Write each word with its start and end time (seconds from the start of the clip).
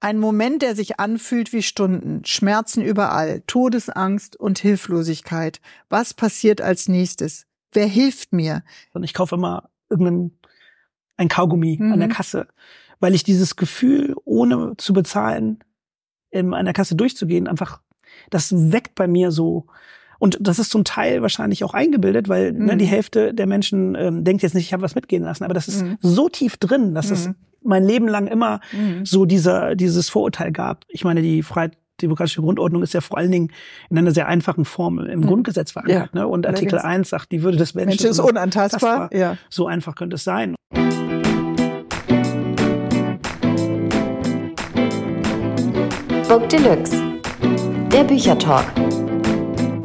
Ein 0.00 0.18
Moment, 0.18 0.62
der 0.62 0.74
sich 0.74 0.98
anfühlt 0.98 1.52
wie 1.52 1.62
Stunden, 1.62 2.24
Schmerzen 2.24 2.82
überall, 2.82 3.42
Todesangst 3.46 4.34
und 4.34 4.58
Hilflosigkeit. 4.58 5.60
Was 5.90 6.14
passiert 6.14 6.62
als 6.62 6.88
nächstes? 6.88 7.46
Wer 7.72 7.86
hilft 7.86 8.32
mir? 8.32 8.62
Und 8.94 9.04
ich 9.04 9.12
kaufe 9.14 9.34
immer 9.34 9.68
irgendein 9.90 10.32
ein 11.20 11.28
Kaugummi 11.28 11.76
mhm. 11.78 11.92
an 11.92 11.98
der 11.98 12.08
mhm. 12.08 12.12
Kasse, 12.12 12.48
weil 12.98 13.14
ich 13.14 13.22
dieses 13.22 13.56
Gefühl, 13.56 14.16
ohne 14.24 14.74
zu 14.78 14.92
bezahlen, 14.94 15.62
in, 16.30 16.54
an 16.54 16.64
der 16.64 16.74
Kasse 16.74 16.96
durchzugehen, 16.96 17.46
einfach, 17.46 17.82
das 18.30 18.72
weckt 18.72 18.94
bei 18.94 19.06
mir 19.06 19.30
so. 19.30 19.66
Und 20.18 20.38
das 20.40 20.58
ist 20.58 20.70
zum 20.70 20.84
Teil 20.84 21.22
wahrscheinlich 21.22 21.62
auch 21.62 21.74
eingebildet, 21.74 22.28
weil 22.28 22.52
mhm. 22.52 22.64
ne, 22.64 22.76
die 22.78 22.86
mhm. 22.86 22.90
Hälfte 22.90 23.34
der 23.34 23.46
Menschen 23.46 23.94
ähm, 23.96 24.24
denkt 24.24 24.42
jetzt 24.42 24.54
nicht, 24.54 24.64
ich 24.64 24.72
habe 24.72 24.82
was 24.82 24.94
mitgehen 24.94 25.22
lassen, 25.22 25.44
aber 25.44 25.54
das 25.54 25.68
ist 25.68 25.82
mhm. 25.82 25.98
so 26.00 26.28
tief 26.30 26.56
drin, 26.56 26.94
dass 26.94 27.10
es 27.10 27.30
mein 27.62 27.84
Leben 27.84 28.08
lang 28.08 28.26
immer 28.26 28.60
mhm. 28.72 29.04
so 29.04 29.24
dieser, 29.24 29.74
dieses 29.74 30.08
Vorurteil 30.08 30.52
gab. 30.52 30.84
Ich 30.88 31.04
meine, 31.04 31.22
die 31.22 31.42
Freiheitdemokratische 31.42 32.40
Grundordnung 32.40 32.82
ist 32.82 32.94
ja 32.94 33.00
vor 33.00 33.18
allen 33.18 33.30
Dingen 33.30 33.52
in 33.90 33.98
einer 33.98 34.12
sehr 34.12 34.28
einfachen 34.28 34.64
Form 34.64 34.98
im 34.98 35.20
mhm. 35.20 35.26
Grundgesetz 35.26 35.72
verankert. 35.72 36.10
Ja. 36.14 36.20
Ne? 36.20 36.26
Und 36.26 36.46
Artikel 36.46 36.78
Allerdings. 36.78 37.08
1 37.08 37.10
sagt, 37.10 37.32
die 37.32 37.42
Würde 37.42 37.58
des 37.58 37.74
Menschen, 37.74 38.02
Mensch 38.02 38.04
ist 38.04 38.18
unantastbar. 38.18 39.14
Ja. 39.14 39.36
So 39.48 39.66
einfach 39.66 39.94
könnte 39.94 40.16
es 40.16 40.24
sein. 40.24 40.56
Book 46.28 46.48
Deluxe, 46.48 46.96
der 47.92 48.04
Büchertalk 48.04 48.66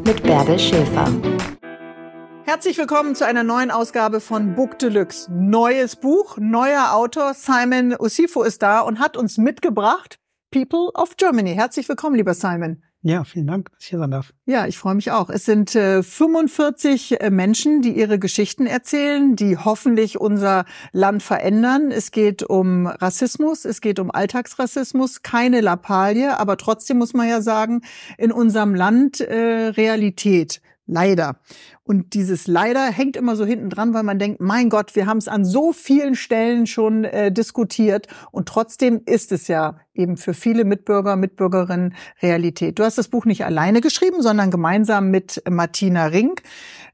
mit 0.05 0.21
Bärbel 0.21 0.59
Schäfer. 0.59 1.07
Herzlich 2.47 2.77
willkommen 2.77 3.15
zu 3.15 3.25
einer 3.25 3.43
neuen 3.43 3.71
Ausgabe 3.71 4.19
von 4.19 4.53
Book 4.53 4.77
Deluxe. 4.77 5.31
Neues 5.33 5.95
Buch, 5.95 6.37
neuer 6.39 6.93
Autor 6.93 7.33
Simon 7.33 7.95
Osifo 7.95 8.43
ist 8.43 8.61
da 8.61 8.81
und 8.81 8.99
hat 8.99 9.17
uns 9.17 9.39
mitgebracht 9.39 10.19
People 10.51 10.91
of 10.93 11.17
Germany. 11.17 11.55
Herzlich 11.55 11.89
willkommen, 11.89 12.15
lieber 12.15 12.35
Simon. 12.35 12.83
Ja, 13.01 13.23
vielen 13.23 13.47
Dank, 13.47 13.71
dass 13.71 13.81
ich 13.81 13.87
hier 13.87 13.97
sein 13.97 14.11
darf. 14.11 14.31
Ja, 14.45 14.67
ich 14.67 14.77
freue 14.77 14.93
mich 14.93 15.09
auch. 15.09 15.31
Es 15.31 15.45
sind 15.45 15.75
äh, 15.75 16.03
45 16.03 17.19
äh, 17.19 17.31
Menschen, 17.31 17.81
die 17.81 17.97
ihre 17.97 18.19
Geschichten 18.19 18.67
erzählen, 18.67 19.35
die 19.35 19.57
hoffentlich 19.57 20.19
unser 20.19 20.65
Land 20.91 21.23
verändern. 21.23 21.89
Es 21.89 22.11
geht 22.11 22.43
um 22.43 22.85
Rassismus, 22.85 23.65
es 23.65 23.81
geht 23.81 23.99
um 23.99 24.11
Alltagsrassismus, 24.11 25.23
keine 25.23 25.61
Lappalie, 25.61 26.39
aber 26.39 26.57
trotzdem 26.57 26.99
muss 26.99 27.13
man 27.13 27.27
ja 27.27 27.41
sagen, 27.41 27.81
in 28.19 28.31
unserem 28.31 28.75
Land 28.75 29.19
äh, 29.19 29.69
Realität. 29.69 30.61
Leider. 30.87 31.37
Und 31.83 32.13
dieses 32.13 32.45
leider 32.45 32.85
hängt 32.85 33.15
immer 33.15 33.35
so 33.35 33.43
hinten 33.43 33.71
dran, 33.71 33.95
weil 33.95 34.03
man 34.03 34.19
denkt, 34.19 34.39
mein 34.39 34.69
Gott, 34.69 34.95
wir 34.95 35.07
haben 35.07 35.17
es 35.17 35.27
an 35.27 35.43
so 35.43 35.73
vielen 35.73 36.13
Stellen 36.15 36.67
schon 36.67 37.05
äh, 37.05 37.31
diskutiert 37.31 38.07
und 38.31 38.47
trotzdem 38.47 39.01
ist 39.05 39.31
es 39.31 39.47
ja 39.47 39.79
eben 39.95 40.15
für 40.15 40.35
viele 40.35 40.63
Mitbürger, 40.63 41.15
Mitbürgerinnen 41.15 41.95
Realität. 42.21 42.77
Du 42.77 42.83
hast 42.83 42.99
das 42.99 43.07
Buch 43.07 43.25
nicht 43.25 43.45
alleine 43.45 43.81
geschrieben, 43.81 44.21
sondern 44.21 44.51
gemeinsam 44.51 45.09
mit 45.09 45.41
Martina 45.49 46.05
Rink. 46.05 46.43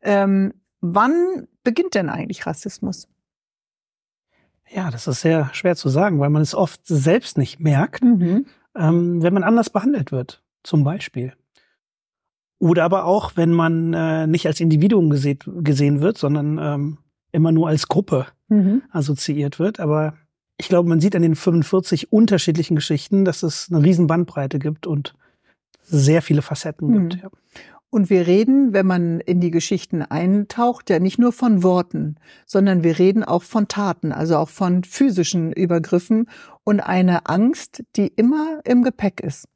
Ähm, 0.01 0.53
wann 0.79 1.47
beginnt 1.65 1.95
denn 1.95 2.09
eigentlich 2.09 2.45
Rassismus? 2.45 3.09
Ja, 4.69 4.89
das 4.89 5.05
ist 5.05 5.19
sehr 5.19 5.49
schwer 5.51 5.75
zu 5.75 5.89
sagen, 5.89 6.19
weil 6.21 6.29
man 6.29 6.41
es 6.41 6.55
oft 6.55 6.87
selbst 6.87 7.37
nicht 7.37 7.59
merkt, 7.59 8.05
mhm. 8.05 8.45
ähm, 8.73 9.21
wenn 9.21 9.33
man 9.33 9.43
anders 9.43 9.69
behandelt 9.69 10.13
wird, 10.13 10.41
zum 10.63 10.85
Beispiel. 10.85 11.33
Oder 12.61 12.83
aber 12.83 13.05
auch, 13.05 13.31
wenn 13.35 13.51
man 13.53 13.91
äh, 13.95 14.27
nicht 14.27 14.45
als 14.45 14.59
Individuum 14.59 15.09
gesehen, 15.09 15.39
gesehen 15.63 15.99
wird, 15.99 16.19
sondern 16.19 16.59
ähm, 16.61 16.97
immer 17.31 17.51
nur 17.51 17.67
als 17.67 17.87
Gruppe 17.87 18.27
mhm. 18.49 18.83
assoziiert 18.91 19.57
wird. 19.57 19.79
Aber 19.79 20.13
ich 20.57 20.69
glaube, 20.69 20.87
man 20.87 20.99
sieht 20.99 21.15
an 21.15 21.23
den 21.23 21.33
45 21.33 22.11
unterschiedlichen 22.13 22.75
Geschichten, 22.75 23.25
dass 23.25 23.41
es 23.41 23.69
eine 23.71 23.83
riesen 23.83 24.05
Bandbreite 24.05 24.59
gibt 24.59 24.85
und 24.85 25.15
sehr 25.81 26.21
viele 26.21 26.43
Facetten 26.43 26.87
mhm. 26.87 27.09
gibt. 27.09 27.23
Ja. 27.23 27.29
Und 27.89 28.11
wir 28.11 28.27
reden, 28.27 28.73
wenn 28.73 28.85
man 28.85 29.19
in 29.21 29.41
die 29.41 29.49
Geschichten 29.49 30.03
eintaucht, 30.03 30.91
ja 30.91 30.99
nicht 30.99 31.17
nur 31.17 31.31
von 31.31 31.63
Worten, 31.63 32.17
sondern 32.45 32.83
wir 32.83 32.99
reden 32.99 33.23
auch 33.23 33.41
von 33.41 33.69
Taten, 33.69 34.11
also 34.11 34.37
auch 34.37 34.49
von 34.49 34.83
physischen 34.83 35.51
Übergriffen 35.51 36.29
und 36.63 36.79
eine 36.79 37.25
Angst, 37.25 37.83
die 37.95 38.07
immer 38.07 38.61
im 38.65 38.83
Gepäck 38.83 39.19
ist. 39.19 39.47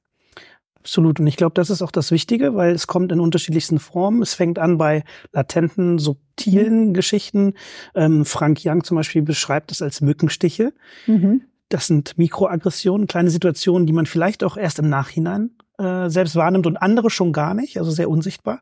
Absolut. 0.85 1.19
Und 1.19 1.25
ich 1.25 1.35
glaube, 1.35 1.55
das 1.55 1.71
ist 1.71 1.81
auch 1.81 1.89
das 1.89 2.11
Wichtige, 2.11 2.53
weil 2.53 2.75
es 2.75 2.85
kommt 2.85 3.11
in 3.11 3.19
unterschiedlichsten 3.19 3.79
Formen. 3.79 4.21
Es 4.21 4.35
fängt 4.35 4.59
an 4.59 4.77
bei 4.77 5.03
latenten, 5.31 5.97
subtilen 5.97 6.89
mhm. 6.89 6.93
Geschichten. 6.93 7.55
Ähm, 7.95 8.23
Frank 8.23 8.59
Young 8.63 8.83
zum 8.83 8.95
Beispiel 8.95 9.23
beschreibt 9.23 9.71
es 9.71 9.81
als 9.81 10.01
Mückenstiche. 10.01 10.73
Mhm. 11.07 11.41
Das 11.69 11.87
sind 11.87 12.19
Mikroaggressionen, 12.19 13.07
kleine 13.07 13.31
Situationen, 13.31 13.87
die 13.87 13.93
man 13.93 14.05
vielleicht 14.05 14.43
auch 14.43 14.57
erst 14.57 14.77
im 14.77 14.87
Nachhinein 14.87 15.49
äh, 15.79 16.07
selbst 16.07 16.35
wahrnimmt 16.35 16.67
und 16.67 16.77
andere 16.77 17.09
schon 17.09 17.33
gar 17.33 17.55
nicht, 17.55 17.79
also 17.79 17.89
sehr 17.89 18.07
unsichtbar 18.07 18.61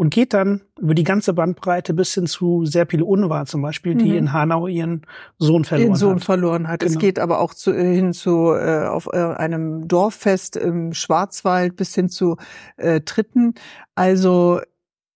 und 0.00 0.08
geht 0.08 0.32
dann 0.32 0.62
über 0.78 0.94
die 0.94 1.04
ganze 1.04 1.34
Bandbreite 1.34 1.92
bis 1.92 2.14
hin 2.14 2.26
zu 2.26 2.64
sehr 2.64 2.86
viele 2.86 3.04
Unwahr 3.04 3.44
zum 3.44 3.60
Beispiel, 3.60 3.94
die 3.94 4.12
mhm. 4.12 4.16
in 4.16 4.32
Hanau 4.32 4.66
ihren 4.66 5.02
Sohn 5.36 5.66
verloren 5.66 5.90
hat. 5.90 5.94
Den 5.94 6.00
Sohn 6.00 6.14
hat. 6.14 6.24
verloren 6.24 6.68
hat. 6.68 6.80
Genau. 6.80 6.92
Es 6.92 6.98
geht 6.98 7.18
aber 7.18 7.38
auch 7.38 7.52
zu, 7.52 7.70
äh, 7.70 7.96
hin 7.96 8.14
zu 8.14 8.54
äh, 8.54 8.86
auf 8.86 9.10
äh, 9.12 9.18
einem 9.18 9.88
Dorffest 9.88 10.56
im 10.56 10.94
Schwarzwald 10.94 11.76
bis 11.76 11.94
hin 11.94 12.08
zu 12.08 12.38
äh, 12.78 13.02
Tritten. 13.02 13.52
Also 13.94 14.62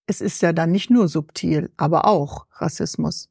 es 0.06 0.21
ist 0.21 0.43
ja 0.43 0.53
dann 0.53 0.71
nicht 0.71 0.91
nur 0.91 1.09
subtil, 1.09 1.71
aber 1.78 2.06
auch 2.06 2.45
Rassismus. 2.53 3.31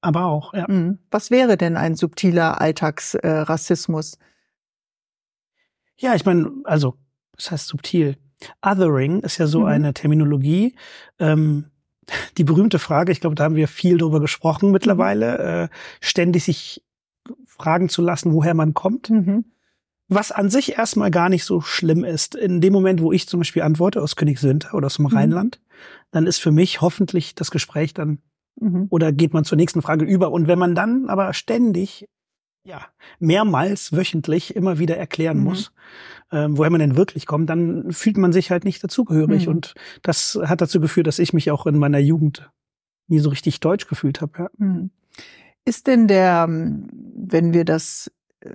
Aber 0.00 0.26
auch, 0.26 0.54
ja. 0.54 0.66
Mhm. 0.68 1.00
Was 1.10 1.32
wäre 1.32 1.56
denn 1.56 1.76
ein 1.76 1.96
subtiler 1.96 2.60
Alltagsrassismus? 2.60 4.14
Äh, 4.14 4.18
ja, 5.96 6.14
ich 6.14 6.24
meine, 6.24 6.52
also, 6.62 6.94
was 7.34 7.50
heißt 7.50 7.66
subtil? 7.66 8.16
Othering 8.62 9.20
ist 9.20 9.38
ja 9.38 9.46
so 9.46 9.60
mhm. 9.60 9.66
eine 9.66 9.94
Terminologie. 9.94 10.74
Ähm, 11.18 11.66
die 12.38 12.44
berühmte 12.44 12.78
Frage, 12.78 13.12
ich 13.12 13.20
glaube, 13.20 13.36
da 13.36 13.44
haben 13.44 13.56
wir 13.56 13.68
viel 13.68 13.98
drüber 13.98 14.20
gesprochen 14.20 14.70
mittlerweile, 14.70 15.38
äh, 15.38 15.68
ständig 16.00 16.44
sich 16.44 16.82
fragen 17.46 17.88
zu 17.88 18.02
lassen, 18.02 18.32
woher 18.32 18.54
man 18.54 18.74
kommt. 18.74 19.10
Mhm. 19.10 19.44
Was 20.08 20.32
an 20.32 20.48
sich 20.48 20.78
erstmal 20.78 21.10
gar 21.10 21.28
nicht 21.28 21.44
so 21.44 21.60
schlimm 21.60 22.02
ist. 22.02 22.34
In 22.34 22.62
dem 22.62 22.72
Moment, 22.72 23.02
wo 23.02 23.12
ich 23.12 23.28
zum 23.28 23.40
Beispiel 23.40 23.62
antworte 23.62 24.02
aus 24.02 24.16
Königswinter 24.16 24.72
oder 24.74 24.86
aus 24.86 24.96
dem 24.96 25.06
mhm. 25.06 25.12
Rheinland, 25.12 25.60
dann 26.10 26.26
ist 26.26 26.38
für 26.38 26.52
mich 26.52 26.80
hoffentlich 26.80 27.34
das 27.34 27.50
Gespräch 27.50 27.92
dann 27.92 28.18
mhm. 28.58 28.86
oder 28.88 29.12
geht 29.12 29.34
man 29.34 29.44
zur 29.44 29.56
nächsten 29.56 29.82
Frage 29.82 30.06
über. 30.06 30.32
Und 30.32 30.46
wenn 30.46 30.58
man 30.58 30.74
dann 30.74 31.10
aber 31.10 31.34
ständig 31.34 32.08
ja, 32.68 32.86
mehrmals 33.18 33.92
wöchentlich 33.92 34.54
immer 34.54 34.78
wieder 34.78 34.98
erklären 34.98 35.38
mhm. 35.38 35.44
muss, 35.44 35.72
ähm, 36.30 36.58
woher 36.58 36.70
man 36.70 36.80
denn 36.80 36.96
wirklich 36.96 37.24
kommt, 37.24 37.48
dann 37.48 37.90
fühlt 37.92 38.18
man 38.18 38.32
sich 38.32 38.50
halt 38.50 38.64
nicht 38.64 38.84
dazugehörig. 38.84 39.46
Mhm. 39.46 39.52
Und 39.54 39.74
das 40.02 40.38
hat 40.44 40.60
dazu 40.60 40.78
geführt, 40.78 41.06
dass 41.06 41.18
ich 41.18 41.32
mich 41.32 41.50
auch 41.50 41.66
in 41.66 41.78
meiner 41.78 41.98
Jugend 41.98 42.50
nie 43.06 43.20
so 43.20 43.30
richtig 43.30 43.60
deutsch 43.60 43.88
gefühlt 43.88 44.20
habe. 44.20 44.32
Ja. 44.38 44.48
Mhm. 44.58 44.90
Ist 45.64 45.86
denn 45.86 46.08
der, 46.08 46.46
wenn 46.48 47.54
wir 47.54 47.64
das 47.64 48.10
äh, 48.40 48.50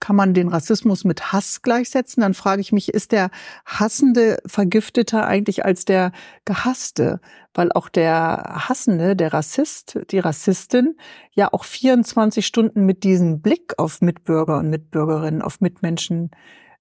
kann 0.00 0.16
man 0.16 0.34
den 0.34 0.48
Rassismus 0.48 1.04
mit 1.04 1.32
Hass 1.32 1.62
gleichsetzen? 1.62 2.20
Dann 2.20 2.34
frage 2.34 2.60
ich 2.60 2.72
mich, 2.72 2.88
ist 2.90 3.12
der 3.12 3.30
Hassende 3.64 4.38
vergifteter 4.46 5.26
eigentlich 5.26 5.64
als 5.64 5.84
der 5.84 6.12
Gehasste? 6.44 7.20
Weil 7.54 7.72
auch 7.72 7.88
der 7.88 8.66
Hassende, 8.68 9.16
der 9.16 9.32
Rassist, 9.32 9.98
die 10.10 10.18
Rassistin 10.18 10.96
ja 11.32 11.52
auch 11.52 11.64
24 11.64 12.46
Stunden 12.46 12.84
mit 12.84 13.04
diesem 13.04 13.40
Blick 13.40 13.74
auf 13.78 14.00
Mitbürger 14.00 14.58
und 14.58 14.68
Mitbürgerinnen, 14.70 15.42
auf 15.42 15.60
Mitmenschen 15.60 16.30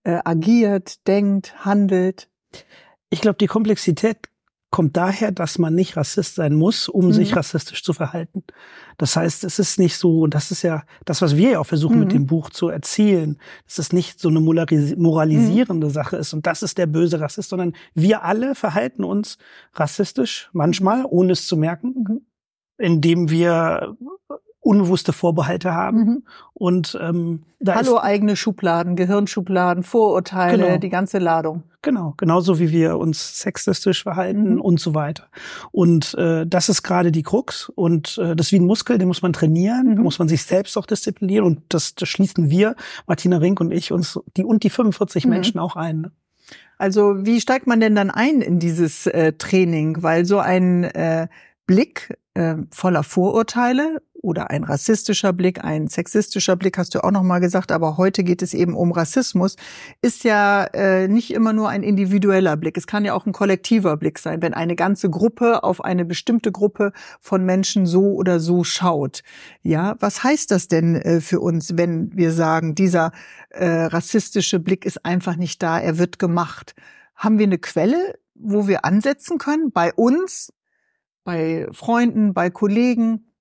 äh, 0.03 0.20
agiert, 0.24 1.08
denkt, 1.08 1.66
handelt. 1.66 2.30
Ich 3.09 3.22
glaube, 3.22 3.38
die 3.38 3.47
Komplexität 3.47 4.30
kommt 4.75 4.97
daher, 4.97 5.31
dass 5.31 5.58
man 5.58 5.74
nicht 5.74 5.96
Rassist 5.96 6.36
sein 6.36 6.53
muss, 6.53 6.90
um 6.90 7.06
mhm. 7.06 7.13
sich 7.13 7.34
rassistisch 7.34 7.81
zu 7.81 7.94
verhalten. 7.94 8.44
Das 8.97 9.16
heißt, 9.16 9.46
es 9.46 9.58
ist 9.58 9.80
nicht 9.80 9.96
so, 9.96 10.24
und 10.24 10.34
das 10.34 10.52
ist 10.52 10.63
ja 10.63 10.84
das, 11.06 11.22
was 11.22 11.38
wir 11.38 11.52
ja 11.52 11.59
auch 11.59 11.66
versuchen 11.66 11.96
mhm. 11.96 12.00
mit 12.02 12.12
dem 12.12 12.25
Buch 12.25 12.50
zu 12.50 12.68
erzielen, 12.68 13.38
dass 13.66 13.78
es 13.78 13.94
nicht 13.94 14.19
so 14.19 14.28
eine 14.28 14.41
moralisierende 14.41 15.88
mhm. 15.88 15.91
Sache 15.91 16.17
ist 16.17 16.34
und 16.34 16.46
das 16.46 16.61
ist 16.61 16.78
der 16.78 16.88
böse 16.88 17.22
Rassist, 17.22 17.52
sondern 17.52 17.72
wir 17.94 18.23
alle 18.23 18.53
verhalten 18.53 19.05
uns 19.05 19.38
rassistisch, 19.76 20.50
manchmal, 20.52 21.05
ohne 21.08 21.32
es 21.32 21.47
zu 21.47 21.55
merken, 21.55 21.94
mhm. 21.96 22.22
indem 22.78 23.29
wir 23.29 23.96
unbewusste 24.66 25.14
Vorbehalte 25.14 25.73
haben. 25.73 25.97
Mhm. 25.97 26.23
Und 26.53 26.97
ähm, 27.00 27.44
da 27.59 27.76
Hallo 27.76 28.00
eigene 28.00 28.35
Schubladen, 28.35 28.96
Gehirnschubladen, 28.96 29.84
Vorurteile, 29.84 30.66
genau. 30.66 30.78
die 30.78 30.90
ganze 30.90 31.20
Ladung. 31.20 31.64
Genau, 31.84 32.16
genauso 32.17 32.58
wie 32.58 32.72
wir 32.72 32.97
uns 32.97 33.41
sexistisch 33.41 34.02
verhalten 34.02 34.56
mhm. 34.56 34.62
und 34.62 34.79
so 34.79 34.96
weiter. 34.96 35.28
Und 35.72 36.16
äh, 36.16 36.47
das 36.47 36.70
ist 36.70 36.82
gerade 36.82 37.12
die 37.12 37.22
Krux. 37.22 37.70
Und 37.70 38.17
äh, 38.17 38.35
das 38.35 38.47
ist 38.47 38.52
wie 38.53 38.59
ein 38.59 38.66
Muskel, 38.66 38.97
den 38.97 39.08
muss 39.08 39.22
man 39.22 39.34
trainieren, 39.34 39.91
mhm. 39.91 39.96
da 39.97 40.02
muss 40.02 40.17
man 40.17 40.28
sich 40.28 40.41
selbst 40.44 40.76
auch 40.78 40.88
disziplinieren. 40.88 41.46
Und 41.46 41.62
das, 41.70 41.94
das 41.94 42.09
schließen 42.09 42.50
wir, 42.50 42.76
Martina 43.06 43.38
Rink 43.38 43.62
und 43.62 43.72
ich, 43.72 43.91
uns 43.91 44.20
die 44.35 44.44
und 44.44 44.64
die 44.64 44.72
45 44.72 45.26
mhm. 45.26 45.29
Menschen 45.29 45.59
auch 45.59 45.76
ein. 45.76 46.02
Ne? 46.02 46.12
Also 46.79 47.23
wie 47.23 47.40
steigt 47.40 47.67
man 47.67 47.79
denn 47.79 47.94
dann 47.94 48.09
ein 48.09 48.41
in 48.41 48.58
dieses 48.58 49.06
äh, 49.06 49.34
Training? 49.34 50.02
Weil 50.02 50.26
so 50.26 50.40
ein 50.40 50.85
äh, 50.85 51.28
Blick 51.66 52.17
äh, 52.35 52.56
voller 52.72 53.03
Vorurteile 53.03 54.02
oder 54.26 54.50
ein 54.50 54.64
rassistischer 54.64 55.34
Blick, 55.34 55.64
ein 55.64 55.88
sexistischer 55.88 56.56
Blick, 56.56 56.78
hast 56.78 56.96
du 56.96 57.03
auch 57.03 57.12
noch 57.12 57.22
mal 57.22 57.40
gesagt, 57.40 57.72
aber 57.72 57.97
heute 57.97 58.23
geht 58.23 58.41
es 58.41 58.56
eben 58.56 58.76
um 58.76 58.91
Rassismus, 58.91 59.56
ist 60.02 60.23
ja 60.23 60.64
äh, 60.73 61.08
nicht 61.08 61.32
immer 61.32 61.53
nur 61.53 61.70
ein 61.70 61.84
individueller 61.84 62.58
Blick. 62.58 62.76
Es 62.76 62.88
kann 62.88 63.06
ja 63.06 63.14
auch 63.14 63.28
ein 63.28 63.34
kollektiver 63.34 63.97
Blick 63.97 64.17
sein, 64.17 64.41
wenn 64.41 64.56
eine 64.56 64.76
ganze 64.76 65.09
Gruppe 65.12 65.64
auf 65.64 65.84
eine 65.84 66.06
bestimmte 66.06 66.52
Gruppe 66.52 66.91
von 67.22 67.46
Menschen 67.46 67.85
so 67.85 68.14
oder 68.14 68.40
so 68.40 68.64
schaut. 68.64 69.22
Ja, 69.62 69.96
was 70.00 70.23
heißt 70.23 70.50
das 70.50 70.67
denn 70.67 70.96
äh, 70.96 71.22
für 71.22 71.40
uns, 71.40 71.78
wenn 71.78 72.09
wir 72.16 72.32
sagen, 72.32 72.73
dieser 72.73 73.12
äh, 73.52 73.66
rassistische 73.66 74.59
Blick 74.59 74.85
ist 74.85 75.06
einfach 75.06 75.35
nicht 75.35 75.62
da, 75.62 75.79
er 75.79 76.00
wird 76.00 76.17
gemacht? 76.17 76.73
Haben 77.16 77.38
wir 77.38 77.46
eine 77.46 77.59
Quelle, 77.59 78.16
wo 78.34 78.67
wir 78.67 78.85
ansetzen 78.85 79.38
können? 79.38 79.72
Bei 79.72 79.94
uns, 79.94 80.52
bei 81.26 81.68
Freunden, 81.74 82.34
bei 82.34 82.50
Kollegen? 82.50 83.34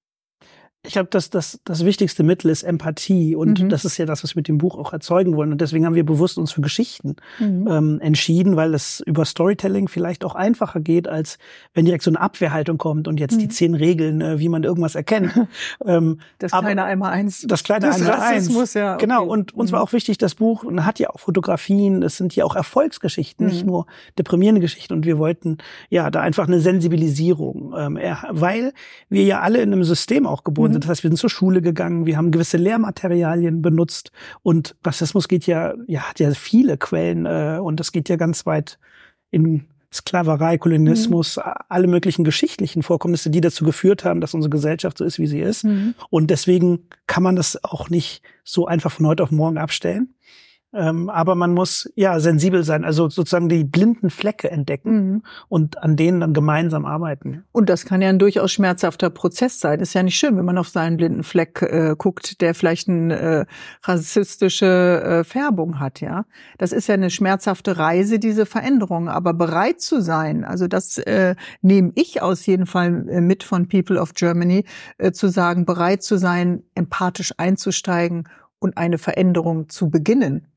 Ich 0.87 0.93
glaube, 0.93 1.09
dass 1.11 1.31
das, 1.31 1.61
das 1.65 1.85
wichtigste 1.85 2.23
Mittel 2.23 2.51
ist 2.51 2.63
Empathie 2.63 3.35
und 3.37 3.63
Mhm. 3.63 3.69
das 3.71 3.85
ist 3.85 3.97
ja 3.97 4.05
das, 4.07 4.23
was 4.23 4.35
wir 4.35 4.41
mit 4.41 4.49
dem 4.49 4.59
Buch 4.59 4.77
auch 4.77 4.93
erzeugen 4.93 5.35
wollen. 5.35 5.51
Und 5.51 5.61
deswegen 5.61 5.87
haben 5.87 5.95
wir 5.95 6.05
bewusst 6.05 6.37
uns 6.37 6.53
für 6.53 6.61
Geschichten 6.61 7.17
Mhm. 7.39 7.67
ähm, 7.69 8.01
entschieden, 8.01 8.57
weil 8.57 8.75
es 8.75 9.01
über 9.01 9.25
Storytelling 9.25 9.89
vielleicht 9.89 10.25
auch 10.25 10.35
einfacher 10.35 10.81
geht, 10.81 11.09
als 11.09 11.39
wenn 11.73 11.87
direkt 11.87 12.05
so 12.05 12.11
eine 12.11 12.21
Abwehrhaltung 12.21 12.77
kommt 12.79 13.09
und 13.09 13.19
jetzt 13.19 13.41
die 13.41 13.47
Mhm. 13.47 13.51
zehn 13.51 13.75
Regeln, 13.75 14.21
äh, 14.21 14.39
wie 14.39 14.49
man 14.49 14.63
irgendwas 14.63 14.95
erkennt. 14.95 15.33
ähm, 15.87 16.19
Das 16.39 16.53
kleine 16.53 16.85
einmal 16.85 17.13
eins. 17.13 17.45
das 17.49 17.65
kleine 17.65 17.87
des 17.87 17.97
Einmal 17.97 18.13
eins. 18.21 18.23
Rassismus, 18.47 18.75
ja. 18.75 18.97
Genau, 18.97 19.23
okay. 19.23 19.31
und 19.31 19.55
uns 19.55 19.71
Mhm. 19.71 19.77
war 19.77 19.83
auch 19.83 19.93
wichtig, 19.95 20.19
das 20.19 20.35
Buch 20.35 20.65
hat 20.83 20.99
ja 20.99 21.11
auch 21.11 21.21
Fotografien, 21.21 22.03
es 22.03 22.17
sind 22.19 22.37
ja 22.37 22.45
auch 22.45 22.57
Erfolgsgeschichten, 22.57 23.47
nicht 23.47 23.63
Mhm. 23.63 23.71
nur 23.71 23.87
deprimierende 24.19 24.61
Geschichten. 24.61 24.93
Und 24.93 25.07
wir 25.07 25.19
wollten 25.19 25.59
ja 25.89 26.11
da 26.11 26.21
einfach 26.21 26.47
eine 26.47 26.61
Sensibilisierung, 26.61 27.75
ähm, 27.77 27.99
weil 28.31 28.73
wir 29.09 29.25
ja 29.25 29.41
alle 29.41 29.63
in 29.63 29.73
einem 29.73 29.85
System 29.85 30.27
auch 30.27 30.45
geboren 30.45 30.74
Mhm. 30.75 30.77
sind. 30.77 30.85
Das 30.85 30.91
heißt, 30.91 31.03
wir 31.03 31.11
sind 31.11 31.19
zur 31.19 31.31
Schule 31.31 31.63
gegangen, 31.63 32.07
wir 32.07 32.17
haben 32.17 32.31
gewisse 32.31 32.57
Lehrmaterialien 32.57 33.63
benutzt 33.63 34.13
und 34.43 34.77
Rassismus 34.85 35.29
geht 35.29 35.47
ja, 35.47 35.75
ja, 35.87 36.03
hat 36.03 36.21
ja 36.21 36.31
viele 36.33 36.77
Quellen 36.77 37.27
äh, 37.27 37.59
und 37.63 37.81
das 37.81 37.93
geht 37.93 38.09
ja 38.09 38.17
ganz 38.17 38.47
weit 38.47 38.79
in 39.31 39.65
Sklaverei, 39.95 40.59
Kolonialismus, 40.59 41.39
alle 41.39 41.87
möglichen 41.87 42.25
geschichtlichen 42.25 42.83
Vorkommnisse, 42.83 43.31
die 43.31 43.41
dazu 43.41 43.65
geführt 43.65 44.05
haben, 44.05 44.21
dass 44.21 44.35
unsere 44.35 44.51
Gesellschaft 44.51 44.99
so 44.99 45.05
ist, 45.05 45.21
wie 45.21 45.29
sie 45.29 45.41
ist. 45.41 45.63
Mhm. 45.63 45.95
Und 46.11 46.31
deswegen 46.31 46.89
kann 47.07 47.23
man 47.23 47.37
das 47.37 47.63
auch 47.63 47.91
nicht 47.91 48.21
so 48.43 48.67
einfach 48.67 48.91
von 48.91 49.07
heute 49.07 49.23
auf 49.23 49.31
morgen 49.31 49.57
abstellen. 49.57 50.15
Ähm, 50.75 51.09
aber 51.09 51.35
man 51.37 51.55
muss 51.55 51.91
ja 51.95 52.19
sensibel 52.19 52.65
sein, 52.65 52.85
also 52.85 53.09
sozusagen 53.09 53.49
die 53.49 53.65
blinden 53.65 54.11
Flecke 54.11 54.51
entdecken 54.51 54.95
Mhm. 54.95 55.23
und 55.49 55.83
an 55.83 55.97
denen 55.97 56.21
dann 56.21 56.33
gemeinsam 56.35 56.85
arbeiten. 56.85 57.45
Und 57.53 57.69
das 57.69 57.85
kann 57.85 58.03
ja 58.03 58.09
ein 58.09 58.19
durchaus 58.19 58.53
schmerzhafter 58.53 59.11
Prozess 59.11 59.61
sein. 59.61 59.81
Ist 59.81 59.95
ja 59.95 60.03
nicht 60.03 60.17
schön, 60.19 60.37
wenn 60.37 60.45
man 60.45 60.59
auf 60.59 60.69
seinen 60.69 60.97
blinden 60.97 61.23
Fleck 61.23 61.63
äh, 61.63 61.95
guckt, 61.97 62.41
der 62.41 62.55
vielleicht 62.55 62.89
eine 62.89 63.19
äh, 63.19 63.45
rassistische 63.85 65.03
äh, 65.03 65.25
Färbung 65.25 65.79
hat, 65.79 66.01
ja. 66.01 66.27
Das 66.59 66.73
ist 66.73 66.89
ja 66.89 66.95
eine 66.95 67.11
schmerzhafte 67.11 67.79
Reise, 67.79 68.19
diese 68.19 68.47
Veränderung. 68.47 69.09
Aber 69.09 69.33
bereit 69.33 69.81
zu 69.81 70.01
sein, 70.01 70.45
also 70.45 70.67
das 70.67 70.99
äh, 70.99 71.37
nehme 71.63 71.93
ich 71.95 72.21
aus 72.23 72.47
jeden 72.47 72.67
Fall 72.67 73.09
äh, 73.09 73.21
mit 73.21 73.43
von 73.45 73.69
People 73.69 74.01
of 74.01 74.15
Germany, 74.15 74.65
äh, 74.99 75.13
zu 75.13 75.29
sagen, 75.29 75.65
bereit 75.67 76.03
zu 76.03 76.17
sein, 76.17 76.63
empathisch 76.75 77.33
einzusteigen 77.39 78.29
und 78.65 78.77
eine 78.77 78.99
Veränderung 78.99 79.69
zu 79.69 79.91
beginnen. 79.91 80.49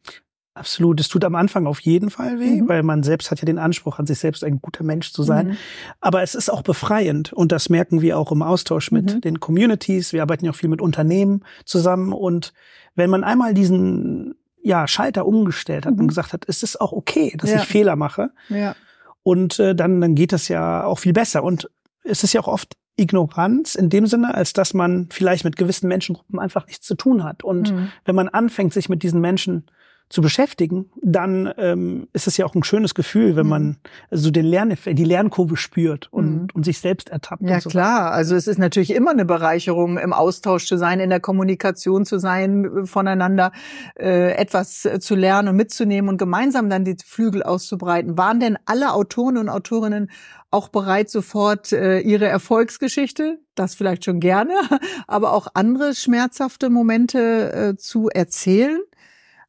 Absolut. 0.56 1.00
Es 1.00 1.07
tut 1.07 1.24
am 1.24 1.36
Anfang 1.36 1.68
auf 1.68 1.80
jeden 1.81 2.09
Fall 2.09 2.39
weh, 2.39 2.62
Mhm. 2.62 2.68
weil 2.69 2.81
man 2.81 3.04
selbst 3.04 3.30
hat 3.30 3.39
ja 3.42 3.45
den 3.45 3.59
Anspruch, 3.59 4.00
an 4.00 4.07
sich 4.07 4.18
selbst 4.18 4.44
ein 4.44 4.59
guter 4.59 4.83
Mensch 4.83 5.12
zu 5.12 5.21
sein. 5.21 5.50
Mhm. 5.50 5.57
Aber 6.01 6.24
es 6.24 6.33
ist 6.33 6.50
auch 6.50 6.63
befreiend 6.63 7.31
und 7.31 7.51
das 7.51 7.69
merken 7.69 8.01
wir 8.01 8.18
auch 8.18 8.31
im 8.31 8.42
Austausch 8.42 8.89
mit 8.92 9.13
Mhm. 9.15 9.21
den 9.21 9.39
Communities. 9.39 10.13
Wir 10.13 10.24
arbeiten 10.24 10.45
ja 10.45 10.51
auch 10.51 10.56
viel 10.56 10.69
mit 10.69 10.81
Unternehmen 10.81 11.44
zusammen 11.65 12.12
und 12.12 12.54
wenn 12.95 13.12
man 13.12 13.24
einmal 13.24 13.54
diesen 13.54 14.33
ja, 14.63 14.88
Schalter 14.88 15.27
umgestellt 15.27 15.86
hat 15.86 15.94
Mhm. 15.94 16.01
und 16.01 16.07
gesagt 16.07 16.33
hat, 16.33 16.44
es 16.48 16.63
ist 16.63 16.81
auch 16.81 16.92
okay, 16.92 17.36
dass 17.38 17.51
Ja. 17.51 17.57
ich 17.57 17.65
Fehler 17.65 17.95
mache 17.95 18.31
Ja. 18.50 18.75
und 19.24 19.59
äh, 19.59 19.75
dann, 19.75 20.01
dann 20.01 20.15
geht 20.15 20.31
das 20.33 20.48
ja 20.48 20.83
auch 20.83 20.98
viel 21.00 21.13
besser. 21.13 21.44
Und 21.44 21.69
es 22.04 22.24
ist 22.24 22.33
ja 22.33 22.42
auch 22.42 22.48
oft 22.48 22.75
Ignoranz 22.98 23.76
in 23.76 23.90
dem 23.90 24.06
Sinne, 24.08 24.34
als 24.36 24.54
dass 24.54 24.74
man 24.74 25.08
vielleicht 25.12 25.46
mit 25.46 25.56
gewissen 25.56 25.88
Menschengruppen 25.88 26.40
einfach 26.40 26.68
nichts 26.68 26.86
zu 26.86 26.96
tun 26.96 27.24
hat. 27.24 27.44
Und 27.44 27.72
Mhm. 27.72 27.90
wenn 28.06 28.16
man 28.16 28.28
anfängt, 28.30 28.74
sich 28.74 28.90
mit 28.90 29.04
diesen 29.04 29.22
Menschen 29.22 29.64
zu 30.09 30.21
beschäftigen, 30.21 30.89
dann 31.01 31.54
ähm, 31.57 32.07
ist 32.13 32.27
es 32.27 32.38
ja 32.38 32.45
auch 32.45 32.56
ein 32.56 32.63
schönes 32.63 32.95
Gefühl, 32.95 33.36
wenn 33.36 33.45
Mhm. 33.45 33.50
man 33.50 33.77
so 34.09 34.31
den 34.31 34.45
Lern 34.45 34.74
die 34.86 35.04
Lernkurve 35.04 35.57
spürt 35.57 36.07
und, 36.13 36.44
Mhm. 36.44 36.48
und 36.54 36.63
sich 36.63 36.80
selbst 36.80 37.09
ertappt. 37.09 37.42
Ja 37.44 37.56
und 37.56 37.63
so. 37.63 37.69
klar, 37.69 38.12
also 38.12 38.36
es 38.36 38.48
ist 38.48 38.57
natürlich 38.57 38.94
immer 38.94 39.12
eine 39.12 39.25
Bereicherung, 39.25 39.98
im 39.98 40.13
Austausch 40.13 40.65
zu 40.65 40.77
sein, 40.77 41.01
in 41.01 41.09
der 41.09 41.19
Kommunikation 41.19 42.06
zu 42.06 42.19
sein, 42.19 42.63
äh, 42.65 42.86
voneinander 42.86 43.51
äh, 44.00 44.31
etwas 44.36 44.86
äh, 44.86 45.00
zu 45.01 45.15
lernen 45.15 45.50
und 45.50 45.56
mitzunehmen 45.57 46.09
und 46.09 46.18
gemeinsam 46.18 46.69
dann 46.69 46.86
die 46.86 46.95
Flügel 47.06 47.44
auszubreiten. 47.44 48.18
Waren 48.18 48.39
denn 48.39 48.57
alle 48.65 48.94
Autoren 48.94 49.38
und 49.38 49.50
Autorinnen 49.50 50.09
auch 50.51 50.69
bereit, 50.69 51.09
sofort 51.09 51.74
äh, 51.74 52.00
ihre 52.00 52.27
Erfolgsgeschichte, 52.27 53.39
das 53.56 53.75
vielleicht 53.75 54.06
schon 54.06 54.21
gerne, 54.21 54.54
aber 55.07 55.33
auch 55.33 55.48
andere 55.54 55.94
schmerzhafte 55.94 56.69
Momente 56.69 57.51
äh, 57.51 57.75
zu 57.75 58.07
erzählen? 58.07 58.80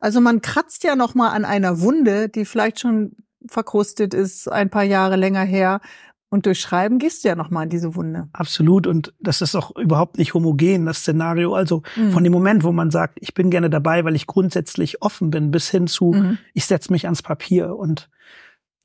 Also 0.01 0.21
man 0.21 0.41
kratzt 0.41 0.85
ja 0.85 0.97
noch 0.97 1.15
mal 1.15 1.31
an 1.31 1.45
einer 1.45 1.81
Wunde, 1.81 2.29
die 2.29 2.45
vielleicht 2.45 2.81
schon 2.81 3.13
verkrustet 3.49 4.15
ist, 4.15 4.51
ein 4.51 4.71
paar 4.71 4.83
Jahre 4.85 5.17
länger 5.17 5.43
her. 5.43 5.81
Und 6.31 6.45
durch 6.45 6.61
Schreiben 6.61 6.99
gehst 6.99 7.25
du 7.25 7.29
ja 7.29 7.35
noch 7.35 7.49
mal 7.49 7.63
in 7.63 7.71
diese 7.71 7.95
Wunde. 7.95 8.29
Absolut. 8.35 8.87
Und 8.87 9.15
das 9.19 9.41
ist 9.41 9.55
auch 9.55 9.75
überhaupt 9.77 10.19
nicht 10.19 10.35
homogen, 10.35 10.85
das 10.85 10.99
Szenario. 10.99 11.55
Also 11.55 11.83
Mhm. 11.97 12.13
von 12.13 12.23
dem 12.23 12.33
Moment, 12.35 12.65
wo 12.65 12.73
man 12.73 12.91
sagt, 12.91 13.17
ich 13.23 13.33
bin 13.33 13.49
gerne 13.49 13.71
dabei, 13.71 14.05
weil 14.05 14.15
ich 14.15 14.27
grundsätzlich 14.27 15.01
offen 15.01 15.31
bin, 15.31 15.51
bis 15.51 15.71
hin 15.71 15.87
zu, 15.87 16.13
Mhm. 16.13 16.39
ich 16.53 16.67
setze 16.67 16.93
mich 16.93 17.07
ans 17.07 17.23
Papier. 17.23 17.75
Und 17.77 18.11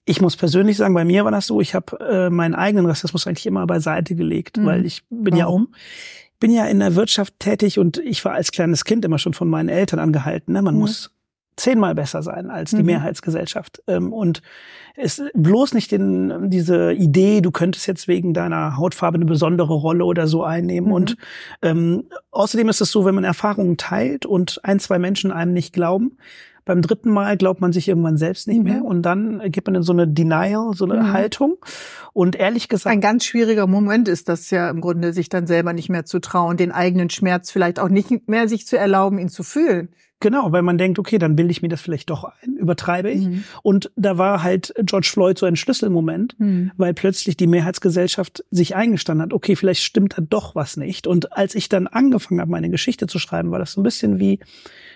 ich 0.06 0.22
muss 0.22 0.38
persönlich 0.38 0.78
sagen, 0.78 0.94
bei 0.94 1.04
mir 1.04 1.26
war 1.26 1.32
das 1.32 1.48
so, 1.48 1.60
ich 1.60 1.76
habe 1.76 2.00
äh, 2.00 2.30
meinen 2.30 2.56
eigenen 2.56 2.86
Rassismus 2.86 3.28
eigentlich 3.28 3.46
immer 3.46 3.68
beiseite 3.68 4.16
gelegt, 4.16 4.58
Mhm. 4.58 4.66
weil 4.66 4.86
ich 4.86 5.04
bin 5.10 5.36
ja 5.36 5.46
auch 5.48 5.54
Warum? 5.60 5.74
Bin 6.44 6.52
ja 6.52 6.66
in 6.66 6.80
der 6.82 6.96
Wirtschaft 6.96 7.40
tätig 7.40 7.80
und 7.80 8.00
ich 8.00 8.26
war 8.26 8.34
als 8.34 8.52
kleines 8.52 8.84
Kind 8.84 9.06
immer 9.06 9.18
schon 9.18 9.34
von 9.34 9.48
meinen 9.48 9.70
Eltern 9.70 10.00
angehalten. 10.00 10.52
Ne? 10.52 10.62
Man 10.62 10.74
Mhm. 10.74 10.82
muss 10.82 11.12
zehnmal 11.56 11.96
besser 11.96 12.22
sein 12.22 12.50
als 12.50 12.72
die 12.72 12.80
Mhm. 12.80 12.88
Mehrheitsgesellschaft. 12.88 13.82
Ähm, 13.88 14.12
und 14.12 14.42
es 14.98 15.24
bloß 15.34 15.74
nicht 15.74 15.94
den, 15.94 16.50
diese 16.50 16.92
Idee, 16.92 17.40
du 17.40 17.52
könntest 17.52 17.88
jetzt 17.88 18.10
wegen 18.10 18.34
deiner 18.34 18.76
Hautfarbe 18.76 19.16
eine 19.16 19.26
besondere 19.26 19.74
Rolle 19.74 20.04
oder 20.04 20.28
so 20.28 20.44
einnehmen. 20.44 20.90
Mhm. 20.90 20.94
Und 20.94 21.16
ähm, 21.62 22.10
außerdem 22.32 22.68
ist 22.68 22.82
es 22.82 22.92
so, 22.92 23.06
wenn 23.06 23.16
man 23.16 23.24
Erfahrungen 23.24 23.78
teilt 23.78 24.26
und 24.26 24.60
ein, 24.64 24.82
zwei 24.82 25.00
Menschen 25.00 25.32
einem 25.32 25.54
nicht 25.54 25.72
glauben, 25.72 26.18
beim 26.66 26.82
dritten 26.82 27.10
Mal 27.12 27.38
glaubt 27.38 27.62
man 27.62 27.72
sich 27.74 27.88
irgendwann 27.88 28.18
selbst 28.18 28.48
nicht 28.48 28.60
Mhm. 28.60 28.64
mehr 28.64 28.84
und 28.86 29.02
dann 29.02 29.42
geht 29.52 29.66
man 29.66 29.76
in 29.76 29.84
so 29.84 29.94
eine 29.94 30.08
Denial, 30.08 30.74
so 30.74 30.86
eine 30.86 31.02
Mhm. 31.02 31.14
Haltung. 31.14 31.58
Und 32.14 32.36
ehrlich 32.36 32.70
gesagt, 32.70 32.94
Ein 32.94 33.02
ganz 33.02 33.26
schwieriger 33.26 33.68
Moment 33.68 34.08
ist 34.08 34.30
das 34.30 34.50
ja 34.52 34.70
im 34.70 34.82
Grunde, 34.82 35.14
sich 35.14 35.30
dann 35.30 35.48
selber 35.48 35.74
nicht 35.74 35.90
mehr 35.90 36.06
zu 36.06 36.20
trauen, 36.20 36.58
den 36.58 36.72
eigenen 36.72 37.10
Schmerz 37.10 37.52
vielleicht 37.52 37.80
auch 37.80 37.90
nicht 37.90 38.28
mehr 38.30 38.48
sich 38.48 38.68
zu 38.68 38.78
erlauben, 38.78 39.18
ihn 39.20 39.30
zu 39.30 39.44
fühlen. 39.44 39.90
Genau, 40.20 40.54
weil 40.54 40.62
man 40.62 40.78
denkt, 40.78 41.00
okay, 41.00 41.18
dann 41.18 41.36
bilde 41.36 41.52
ich 41.52 41.62
mir 41.62 41.68
das 41.68 41.82
vielleicht 41.82 42.10
doch 42.10 42.24
ein, 42.24 42.56
übertreibe 42.56 43.12
ich. 43.12 43.26
Mhm. 43.28 43.44
Und 43.62 43.92
da 43.98 44.18
war 44.18 44.42
halt 44.42 44.74
George 44.84 45.10
Floyd 45.12 45.38
so 45.38 45.46
ein 45.46 45.58
Schlüsselmoment, 45.58 46.40
Mhm. 46.40 46.72
weil 46.78 46.94
plötzlich 46.94 47.36
die 47.36 47.48
Mehrheitsgesellschaft 47.48 48.46
sich 48.50 48.74
eingestanden 48.74 49.24
hat, 49.26 49.34
okay, 49.34 49.58
vielleicht 49.58 49.84
stimmt 49.84 50.18
da 50.18 50.22
doch 50.22 50.56
was 50.56 50.78
nicht. 50.78 51.08
Und 51.08 51.34
als 51.36 51.56
ich 51.56 51.68
dann 51.68 51.88
angefangen 51.88 52.40
habe, 52.40 52.52
meine 52.52 52.70
Geschichte 52.70 53.06
zu 53.08 53.20
schreiben, 53.20 53.52
war 53.52 53.60
das 53.60 53.74
so 53.74 53.82
ein 53.82 53.84
bisschen 53.84 54.18
wie, 54.20 54.40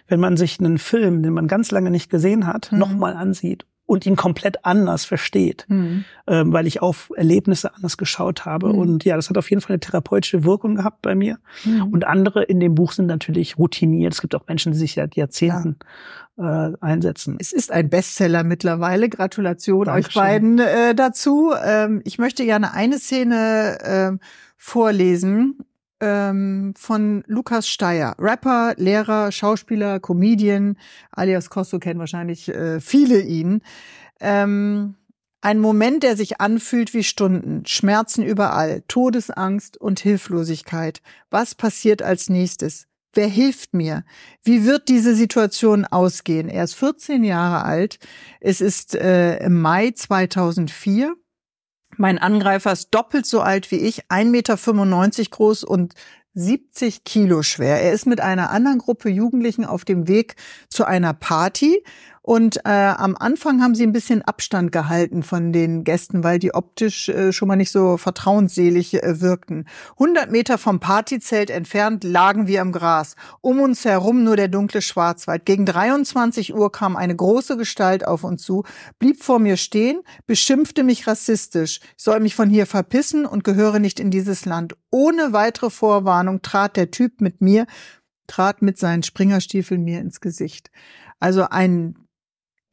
wenn 0.07 0.19
man 0.19 0.37
sich 0.37 0.59
einen 0.59 0.77
Film, 0.77 1.23
den 1.23 1.33
man 1.33 1.47
ganz 1.47 1.71
lange 1.71 1.91
nicht 1.91 2.09
gesehen 2.09 2.47
hat, 2.47 2.71
Mhm. 2.71 2.79
nochmal 2.79 3.13
ansieht 3.15 3.65
und 3.85 4.05
ihn 4.05 4.17
komplett 4.17 4.65
anders 4.65 5.05
versteht, 5.05 5.65
Mhm. 5.69 6.03
ähm, 6.27 6.51
weil 6.51 6.67
ich 6.67 6.81
auf 6.81 7.09
Erlebnisse 7.15 7.73
anders 7.73 7.95
geschaut 7.97 8.43
habe. 8.45 8.67
Mhm. 8.73 8.79
Und 8.79 9.05
ja, 9.05 9.15
das 9.15 9.29
hat 9.29 9.37
auf 9.37 9.49
jeden 9.49 9.61
Fall 9.61 9.73
eine 9.75 9.79
therapeutische 9.79 10.43
Wirkung 10.43 10.75
gehabt 10.75 11.01
bei 11.01 11.15
mir. 11.15 11.37
Mhm. 11.63 11.83
Und 11.93 12.05
andere 12.05 12.43
in 12.43 12.59
dem 12.59 12.75
Buch 12.75 12.91
sind 12.91 13.05
natürlich 13.05 13.57
routiniert. 13.57 14.13
Es 14.13 14.19
gibt 14.21 14.35
auch 14.35 14.45
Menschen, 14.47 14.73
die 14.73 14.77
sich 14.77 14.93
seit 14.95 15.15
Jahrzehnten 15.15 15.77
äh, 16.39 16.71
einsetzen. 16.81 17.37
Es 17.39 17.51
ist 17.51 17.71
ein 17.71 17.89
Bestseller 17.89 18.43
mittlerweile. 18.43 19.09
Gratulation 19.09 19.85
Dankeschön. 19.85 20.09
euch 20.09 20.13
beiden 20.27 20.59
äh, 20.59 20.93
dazu. 20.93 21.51
Ähm, 21.65 22.01
ich 22.03 22.19
möchte 22.19 22.43
gerne 22.45 22.73
eine 22.73 22.99
Szene 22.99 23.77
ähm, 23.83 24.19
vorlesen 24.55 25.57
ähm, 25.99 26.73
von 26.77 27.23
Lukas 27.27 27.67
Steyer. 27.67 28.15
Rapper, 28.19 28.73
Lehrer, 28.77 29.31
Schauspieler, 29.31 29.99
Comedian, 29.99 30.77
alias 31.11 31.49
Kosso 31.49 31.79
kennen 31.79 31.99
wahrscheinlich 31.99 32.49
äh, 32.49 32.79
viele 32.79 33.21
ihn. 33.21 33.61
Ähm, 34.19 34.95
ein 35.41 35.59
Moment, 35.59 36.03
der 36.03 36.17
sich 36.17 36.41
anfühlt 36.41 36.93
wie 36.93 37.03
Stunden, 37.03 37.65
Schmerzen 37.65 38.23
überall, 38.23 38.83
Todesangst 38.87 39.79
und 39.79 39.99
Hilflosigkeit. 39.99 41.01
Was 41.29 41.55
passiert 41.55 42.01
als 42.01 42.29
nächstes? 42.29 42.87
Wer 43.13 43.27
hilft 43.27 43.73
mir? 43.73 44.03
Wie 44.43 44.65
wird 44.65 44.89
diese 44.89 45.15
Situation 45.15 45.85
ausgehen? 45.85 46.49
Er 46.49 46.63
ist 46.63 46.75
14 46.75 47.23
Jahre 47.23 47.63
alt. 47.63 47.99
Es 48.39 48.61
ist 48.61 48.95
äh, 48.95 49.37
im 49.37 49.61
Mai 49.61 49.91
2004. 49.91 51.15
Mein 51.97 52.19
Angreifer 52.19 52.71
ist 52.71 52.89
doppelt 52.91 53.25
so 53.25 53.41
alt 53.41 53.71
wie 53.71 53.77
ich, 53.77 54.05
1,95 54.05 54.25
Meter 54.25 55.29
groß 55.31 55.63
und 55.63 55.93
70 56.35 57.03
Kilo 57.03 57.41
schwer. 57.41 57.81
Er 57.81 57.93
ist 57.93 58.05
mit 58.05 58.21
einer 58.21 58.51
anderen 58.51 58.77
Gruppe 58.77 59.09
Jugendlichen 59.09 59.65
auf 59.65 59.85
dem 59.85 60.07
Weg 60.07 60.35
zu 60.69 60.85
einer 60.85 61.13
Party 61.13 61.83
und 62.27 62.57
äh, 62.65 62.69
am 62.69 63.15
Anfang 63.17 63.61
haben 63.61 63.73
sie 63.73 63.83
ein 63.83 63.93
bisschen 63.93 64.21
Abstand 64.21 64.73
gehalten 64.73 65.23
von 65.23 65.53
den 65.53 65.85
Gästen, 65.85 66.25
weil 66.25 66.39
die 66.39 66.53
optisch 66.53 67.07
äh, 67.07 67.31
schon 67.31 67.47
mal 67.47 67.55
nicht 67.55 67.71
so 67.71 67.95
vertrauensselig 67.95 69.01
äh, 69.01 69.21
wirkten. 69.21 69.63
100 69.91 70.29
Meter 70.29 70.57
vom 70.57 70.81
Partyzelt 70.81 71.49
entfernt 71.49 72.03
lagen 72.03 72.45
wir 72.45 72.59
im 72.59 72.73
Gras. 72.73 73.15
Um 73.39 73.61
uns 73.61 73.85
herum 73.85 74.25
nur 74.25 74.35
der 74.35 74.49
dunkle 74.49 74.81
Schwarzwald. 74.81 75.45
Gegen 75.45 75.65
23 75.65 76.53
Uhr 76.53 76.69
kam 76.69 76.97
eine 76.97 77.15
große 77.15 77.55
Gestalt 77.55 78.05
auf 78.05 78.25
uns 78.25 78.43
zu, 78.43 78.65
blieb 78.99 79.23
vor 79.23 79.39
mir 79.39 79.55
stehen, 79.55 80.01
beschimpfte 80.25 80.83
mich 80.83 81.07
rassistisch. 81.07 81.79
Ich 81.97 82.03
soll 82.03 82.19
mich 82.19 82.35
von 82.35 82.49
hier 82.49 82.65
verpissen 82.65 83.25
und 83.25 83.45
gehöre 83.45 83.79
nicht 83.79 84.01
in 84.01 84.11
dieses 84.11 84.43
Land. 84.43 84.75
Ohne 84.91 85.31
weitere 85.31 85.69
Vorwarnung 85.69 86.41
trat 86.41 86.75
der 86.75 86.91
Typ 86.91 87.21
mit 87.21 87.39
mir, 87.39 87.67
trat 88.27 88.61
mit 88.61 88.77
seinen 88.77 89.03
Springerstiefeln 89.03 89.81
mir 89.81 90.01
ins 90.01 90.19
Gesicht. 90.19 90.71
Also 91.21 91.47
ein 91.49 91.95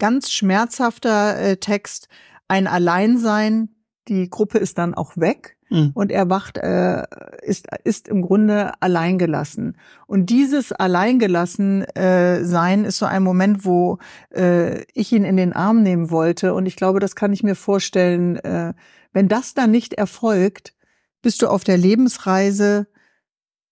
ganz 0.04 0.30
schmerzhafter 0.30 1.38
äh, 1.38 1.56
Text, 1.56 2.08
ein 2.46 2.66
Alleinsein, 2.66 3.70
die 4.06 4.28
Gruppe 4.28 4.58
ist 4.58 4.76
dann 4.76 4.92
auch 4.92 5.16
weg 5.16 5.56
mhm. 5.70 5.92
und 5.94 6.12
er 6.12 6.28
wacht, 6.28 6.58
äh, 6.58 7.04
ist, 7.40 7.68
ist 7.84 8.06
im 8.08 8.20
Grunde 8.20 8.74
alleingelassen. 8.82 9.78
Und 10.06 10.28
dieses 10.28 10.72
Alleingelassen 10.72 11.84
äh, 11.96 12.44
sein 12.44 12.84
ist 12.84 12.98
so 12.98 13.06
ein 13.06 13.22
Moment, 13.22 13.64
wo 13.64 13.96
äh, 14.28 14.82
ich 14.92 15.10
ihn 15.10 15.24
in 15.24 15.38
den 15.38 15.54
Arm 15.54 15.82
nehmen 15.82 16.10
wollte. 16.10 16.52
Und 16.52 16.66
ich 16.66 16.76
glaube, 16.76 17.00
das 17.00 17.16
kann 17.16 17.32
ich 17.32 17.42
mir 17.42 17.54
vorstellen, 17.54 18.36
äh, 18.36 18.74
wenn 19.14 19.28
das 19.28 19.54
dann 19.54 19.70
nicht 19.70 19.94
erfolgt, 19.94 20.74
bist 21.22 21.40
du 21.40 21.48
auf 21.48 21.64
der 21.64 21.78
Lebensreise 21.78 22.88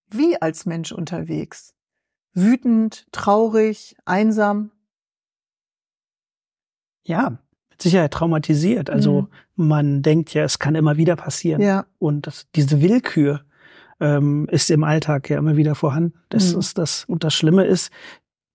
wie 0.09 0.41
als 0.41 0.65
Mensch 0.65 0.93
unterwegs. 0.93 1.75
Wütend, 2.33 3.05
traurig, 3.13 3.97
einsam 4.07 4.71
ja, 7.05 7.39
mit 7.71 7.83
Sicherheit 7.83 8.13
traumatisiert. 8.13 8.91
Also 8.91 9.29
mhm. 9.57 9.67
man 9.67 10.03
denkt 10.03 10.35
ja, 10.35 10.45
es 10.45 10.59
kann 10.59 10.75
immer 10.75 10.97
wieder 10.97 11.17
passieren. 11.17 11.61
Ja. 11.61 11.87
Und 11.99 12.27
das, 12.27 12.47
diese 12.55 12.81
Willkür 12.83 13.43
ähm, 14.01 14.49
ist 14.51 14.71
im 14.71 14.85
Alltag 14.85 15.31
ja 15.31 15.39
immer 15.39 15.57
wieder 15.57 15.75
vorhanden. 15.75 16.15
Das 16.29 16.53
mhm. 16.53 16.61
ist 16.61 16.79
das, 16.79 17.05
und 17.07 17.25
das 17.25 17.35
Schlimme 17.35 17.65
ist, 17.65 17.91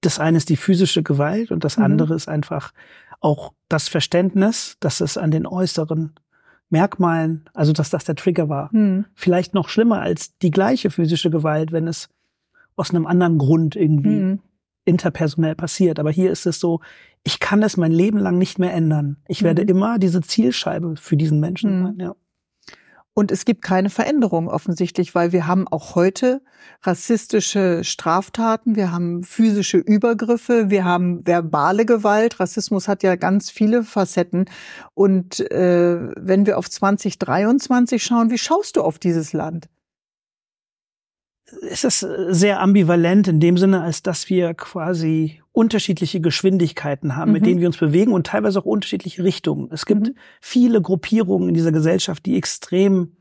das 0.01 0.19
eine 0.19 0.37
ist 0.37 0.49
die 0.49 0.57
physische 0.57 1.03
Gewalt 1.03 1.51
und 1.51 1.63
das 1.63 1.77
mhm. 1.77 1.85
andere 1.85 2.13
ist 2.15 2.27
einfach 2.27 2.73
auch 3.19 3.53
das 3.67 3.87
Verständnis, 3.87 4.77
dass 4.79 5.01
es 5.01 5.17
an 5.17 5.31
den 5.31 5.47
äußeren 5.47 6.13
Merkmalen, 6.69 7.49
also 7.53 7.73
dass 7.73 7.89
das 7.89 8.03
der 8.03 8.15
Trigger 8.15 8.49
war. 8.49 8.69
Mhm. 8.73 9.05
Vielleicht 9.15 9.53
noch 9.53 9.69
schlimmer 9.69 10.01
als 10.01 10.37
die 10.37 10.51
gleiche 10.51 10.91
physische 10.91 11.31
Gewalt, 11.31 11.71
wenn 11.71 11.87
es 11.87 12.09
aus 12.75 12.91
einem 12.91 13.07
anderen 13.07 13.39
Grund 13.39 13.75
irgendwie 13.75 14.09
mhm 14.09 14.39
interpersonell 14.87 15.55
passiert. 15.55 15.99
Aber 15.99 16.11
hier 16.11 16.31
ist 16.31 16.45
es 16.45 16.59
so, 16.59 16.79
ich 17.23 17.39
kann 17.39 17.61
es 17.61 17.77
mein 17.77 17.91
Leben 17.91 18.17
lang 18.17 18.37
nicht 18.37 18.57
mehr 18.57 18.73
ändern. 18.73 19.17
Ich 19.27 19.43
werde 19.43 19.63
mhm. 19.63 19.69
immer 19.69 19.99
diese 19.99 20.21
Zielscheibe 20.21 20.95
für 20.97 21.17
diesen 21.17 21.39
Menschen 21.39 21.79
mhm. 21.79 21.85
sein. 21.85 21.99
Ja. 21.99 22.15
Und 23.13 23.31
es 23.31 23.45
gibt 23.45 23.63
keine 23.63 23.89
Veränderung 23.89 24.47
offensichtlich, 24.47 25.15
weil 25.15 25.31
wir 25.31 25.47
haben 25.47 25.67
auch 25.67 25.95
heute 25.95 26.39
rassistische 26.83 27.83
Straftaten, 27.83 28.75
wir 28.75 28.91
haben 28.91 29.23
physische 29.23 29.79
Übergriffe, 29.79 30.69
wir 30.69 30.85
haben 30.85 31.25
verbale 31.25 31.87
Gewalt. 31.87 32.39
Rassismus 32.39 32.87
hat 32.87 33.01
ja 33.01 33.15
ganz 33.15 33.49
viele 33.49 33.83
Facetten. 33.83 34.45
Und 34.93 35.39
äh, 35.51 35.97
wenn 36.15 36.45
wir 36.45 36.59
auf 36.59 36.69
2023 36.69 38.03
schauen, 38.03 38.29
wie 38.29 38.37
schaust 38.37 38.75
du 38.75 38.83
auf 38.83 38.99
dieses 38.99 39.33
Land? 39.33 39.67
Es 41.69 41.83
ist 41.83 42.05
sehr 42.29 42.59
ambivalent 42.59 43.27
in 43.27 43.39
dem 43.39 43.57
Sinne, 43.57 43.81
als 43.81 44.03
dass 44.03 44.29
wir 44.29 44.53
quasi 44.53 45.41
unterschiedliche 45.53 46.19
Geschwindigkeiten 46.21 47.15
haben, 47.15 47.29
mhm. 47.29 47.33
mit 47.33 47.45
denen 47.45 47.59
wir 47.59 47.67
uns 47.67 47.77
bewegen 47.77 48.11
und 48.13 48.27
teilweise 48.27 48.59
auch 48.59 48.65
unterschiedliche 48.65 49.23
Richtungen. 49.23 49.69
Es 49.71 49.85
gibt 49.85 50.07
mhm. 50.07 50.15
viele 50.41 50.81
Gruppierungen 50.81 51.49
in 51.49 51.55
dieser 51.55 51.71
Gesellschaft, 51.71 52.25
die 52.25 52.37
extrem 52.37 53.13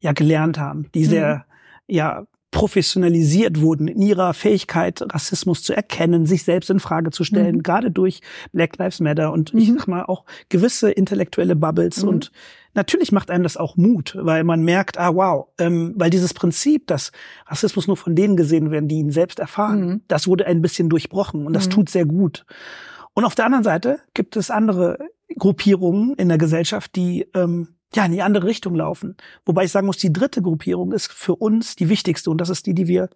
ja 0.00 0.12
gelernt 0.12 0.58
haben, 0.58 0.90
die 0.94 1.04
sehr 1.04 1.46
mhm. 1.88 1.94
ja 1.94 2.26
professionalisiert 2.50 3.60
wurden 3.60 3.88
in 3.88 4.00
ihrer 4.00 4.32
Fähigkeit, 4.32 5.02
Rassismus 5.12 5.64
zu 5.64 5.74
erkennen, 5.74 6.24
sich 6.24 6.44
selbst 6.44 6.70
in 6.70 6.78
Frage 6.78 7.10
zu 7.10 7.24
stellen, 7.24 7.56
mhm. 7.56 7.62
gerade 7.64 7.90
durch 7.90 8.20
Black 8.52 8.78
Lives 8.78 9.00
Matter 9.00 9.32
und 9.32 9.52
ich 9.54 9.70
mhm. 9.70 9.78
sag 9.78 9.88
mal 9.88 10.04
auch 10.04 10.24
gewisse 10.50 10.92
intellektuelle 10.92 11.56
Bubbles 11.56 12.04
mhm. 12.04 12.08
und 12.10 12.32
natürlich 12.74 13.12
macht 13.12 13.30
einem 13.30 13.42
das 13.42 13.56
auch 13.56 13.76
Mut, 13.76 14.16
weil 14.20 14.44
man 14.44 14.62
merkt, 14.62 14.98
ah 14.98 15.14
wow, 15.14 15.48
ähm, 15.58 15.94
weil 15.96 16.10
dieses 16.10 16.34
Prinzip, 16.34 16.86
dass 16.86 17.12
Rassismus 17.46 17.86
nur 17.86 17.96
von 17.96 18.14
denen 18.14 18.36
gesehen 18.36 18.70
werden, 18.70 18.88
die 18.88 18.96
ihn 18.96 19.10
selbst 19.10 19.38
erfahren, 19.38 19.86
mhm. 19.86 20.00
das 20.08 20.26
wurde 20.26 20.46
ein 20.46 20.62
bisschen 20.62 20.88
durchbrochen 20.88 21.46
und 21.46 21.52
das 21.52 21.66
mhm. 21.66 21.70
tut 21.70 21.88
sehr 21.88 22.04
gut. 22.04 22.44
Und 23.14 23.24
auf 23.24 23.34
der 23.34 23.46
anderen 23.46 23.64
Seite 23.64 24.00
gibt 24.12 24.36
es 24.36 24.50
andere 24.50 24.98
Gruppierungen 25.38 26.14
in 26.14 26.28
der 26.28 26.38
Gesellschaft, 26.38 26.96
die 26.96 27.26
ähm, 27.34 27.68
ja 27.94 28.04
in 28.04 28.12
die 28.12 28.22
andere 28.22 28.46
Richtung 28.46 28.74
laufen. 28.74 29.16
Wobei 29.44 29.64
ich 29.64 29.70
sagen 29.70 29.86
muss, 29.86 29.98
die 29.98 30.12
dritte 30.12 30.42
Gruppierung 30.42 30.92
ist 30.92 31.12
für 31.12 31.36
uns 31.36 31.76
die 31.76 31.88
wichtigste 31.88 32.30
und 32.30 32.40
das 32.40 32.50
ist 32.50 32.66
die, 32.66 32.74
die 32.74 32.88
wir 32.88 33.08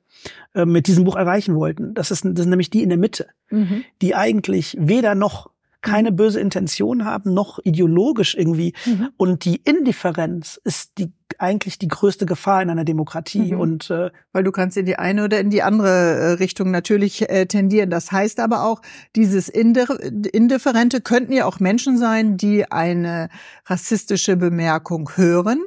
äh, 0.55 0.65
mit 0.65 0.87
diesem 0.87 1.05
Buch 1.05 1.17
erreichen 1.17 1.57
wollten. 1.57 1.95
Das 1.95 2.11
ist, 2.11 2.25
das 2.25 2.41
ist 2.41 2.47
nämlich 2.47 2.71
die 2.71 2.83
in 2.83 2.89
der 2.89 2.99
Mitte, 2.99 3.27
mhm. 3.51 3.85
die 4.01 4.15
eigentlich 4.15 4.77
weder 4.79 5.15
noch 5.15 5.51
keine 5.81 6.13
böse 6.13 6.41
Intention 6.41 7.05
haben, 7.05 7.35
noch 7.35 7.59
ideologisch 7.63 8.35
irgendwie. 8.35 8.75
Mhm. 8.85 9.11
Und 9.17 9.45
die 9.45 9.57
Indifferenz 9.57 10.61
ist 10.65 10.99
die 10.99 11.13
eigentlich 11.39 11.79
die 11.79 11.89
größte 11.89 12.27
Gefahr 12.27 12.63
in 12.63 12.71
einer 12.71 12.85
Demokratie. 12.85 13.53
Mhm. 13.53 13.61
Und 13.61 13.91
äh, 13.91 14.11
weil 14.33 14.45
du 14.45 14.51
kannst 14.51 14.77
in 14.77 14.87
die 14.87 14.97
eine 14.97 15.25
oder 15.25 15.39
in 15.41 15.51
die 15.51 15.63
andere 15.63 15.89
äh, 15.89 16.31
Richtung 16.33 16.71
natürlich 16.71 17.29
äh, 17.29 17.47
tendieren. 17.47 17.91
Das 17.91 18.11
heißt 18.11 18.41
aber 18.41 18.65
auch, 18.65 18.83
dieses 19.15 19.49
Indifferente 19.49 21.01
könnten 21.01 21.33
ja 21.33 21.45
auch 21.45 21.61
Menschen 21.61 21.99
sein, 21.99 22.37
die 22.37 22.71
eine 22.71 23.29
rassistische 23.67 24.37
Bemerkung 24.37 25.11
hören 25.15 25.61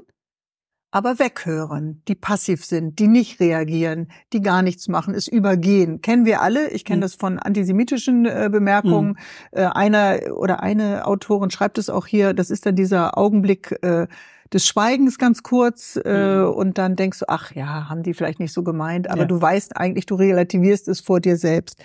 aber 0.91 1.19
weghören, 1.19 2.03
die 2.09 2.15
passiv 2.15 2.65
sind, 2.65 2.99
die 2.99 3.07
nicht 3.07 3.39
reagieren, 3.39 4.11
die 4.33 4.41
gar 4.41 4.61
nichts 4.61 4.89
machen, 4.89 5.13
es 5.13 5.27
übergehen. 5.27 6.01
Kennen 6.01 6.25
wir 6.25 6.41
alle. 6.41 6.69
Ich 6.69 6.83
kenne 6.83 6.97
mhm. 6.97 7.01
das 7.01 7.15
von 7.15 7.39
antisemitischen 7.39 8.25
äh, 8.25 8.49
Bemerkungen. 8.51 9.11
Mhm. 9.11 9.17
Äh, 9.51 9.65
einer 9.67 10.19
oder 10.35 10.61
eine 10.61 11.07
Autorin 11.07 11.49
schreibt 11.49 11.77
es 11.77 11.89
auch 11.89 12.05
hier. 12.05 12.33
Das 12.33 12.49
ist 12.49 12.65
dann 12.65 12.75
dieser 12.75 13.17
Augenblick 13.17 13.71
äh, 13.83 14.07
des 14.51 14.67
Schweigens 14.67 15.17
ganz 15.17 15.43
kurz 15.43 15.95
mhm. 15.95 16.51
und 16.53 16.77
dann 16.77 16.97
denkst 16.97 17.19
du, 17.19 17.25
ach 17.29 17.53
ja, 17.53 17.87
haben 17.87 18.03
die 18.03 18.13
vielleicht 18.13 18.41
nicht 18.41 18.51
so 18.51 18.63
gemeint, 18.63 19.09
aber 19.09 19.21
ja. 19.21 19.27
du 19.27 19.41
weißt 19.41 19.77
eigentlich, 19.77 20.07
du 20.07 20.15
relativierst 20.15 20.89
es 20.89 20.99
vor 20.99 21.21
dir 21.21 21.37
selbst. 21.37 21.81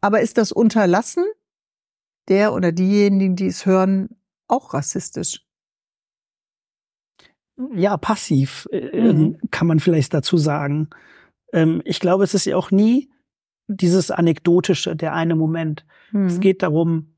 Aber 0.00 0.20
ist 0.20 0.38
das 0.38 0.52
Unterlassen 0.52 1.24
der 2.28 2.52
oder 2.52 2.70
diejenigen, 2.70 3.34
die 3.34 3.48
es 3.48 3.66
hören, 3.66 4.10
auch 4.46 4.74
rassistisch? 4.74 5.47
Ja, 7.74 7.96
passiv, 7.96 8.68
äh, 8.72 9.12
mhm. 9.12 9.38
kann 9.50 9.66
man 9.66 9.80
vielleicht 9.80 10.14
dazu 10.14 10.36
sagen. 10.36 10.88
Ähm, 11.52 11.82
ich 11.84 12.00
glaube, 12.00 12.24
es 12.24 12.34
ist 12.34 12.44
ja 12.44 12.56
auch 12.56 12.70
nie 12.70 13.10
dieses 13.66 14.10
anekdotische, 14.10 14.96
der 14.96 15.14
eine 15.14 15.36
Moment. 15.36 15.84
Mhm. 16.12 16.26
Es 16.26 16.40
geht 16.40 16.62
darum, 16.62 17.14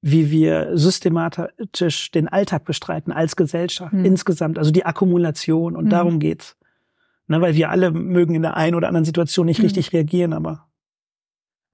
wie 0.00 0.30
wir 0.30 0.76
systematisch 0.76 2.10
den 2.12 2.28
Alltag 2.28 2.64
bestreiten 2.64 3.12
als 3.12 3.34
Gesellschaft 3.34 3.92
mhm. 3.92 4.04
insgesamt, 4.04 4.58
also 4.58 4.70
die 4.70 4.86
Akkumulation 4.86 5.76
und 5.76 5.86
mhm. 5.86 5.90
darum 5.90 6.18
geht's. 6.20 6.56
Ne, 7.26 7.40
weil 7.42 7.54
wir 7.54 7.68
alle 7.68 7.90
mögen 7.90 8.34
in 8.34 8.42
der 8.42 8.56
einen 8.56 8.74
oder 8.74 8.88
anderen 8.88 9.04
Situation 9.04 9.46
nicht 9.46 9.58
mhm. 9.58 9.64
richtig 9.64 9.92
reagieren, 9.92 10.32
aber 10.32 10.67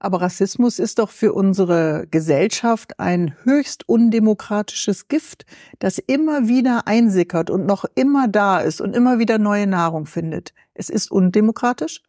aber 0.05 0.21
Rassismus 0.21 0.77
ist 0.77 0.99
doch 0.99 1.09
für 1.09 1.33
unsere 1.33 2.05
Gesellschaft 2.11 2.99
ein 2.99 3.35
höchst 3.43 3.89
undemokratisches 3.89 5.07
Gift, 5.07 5.45
das 5.79 5.97
immer 5.97 6.47
wieder 6.47 6.83
einsickert 6.85 7.49
und 7.49 7.65
noch 7.65 7.85
immer 7.95 8.27
da 8.27 8.59
ist 8.59 8.81
und 8.81 8.95
immer 8.95 9.17
wieder 9.17 9.39
neue 9.39 9.65
Nahrung 9.65 10.05
findet. 10.05 10.53
Es 10.75 10.89
ist 10.89 11.11
undemokratisch? 11.11 12.03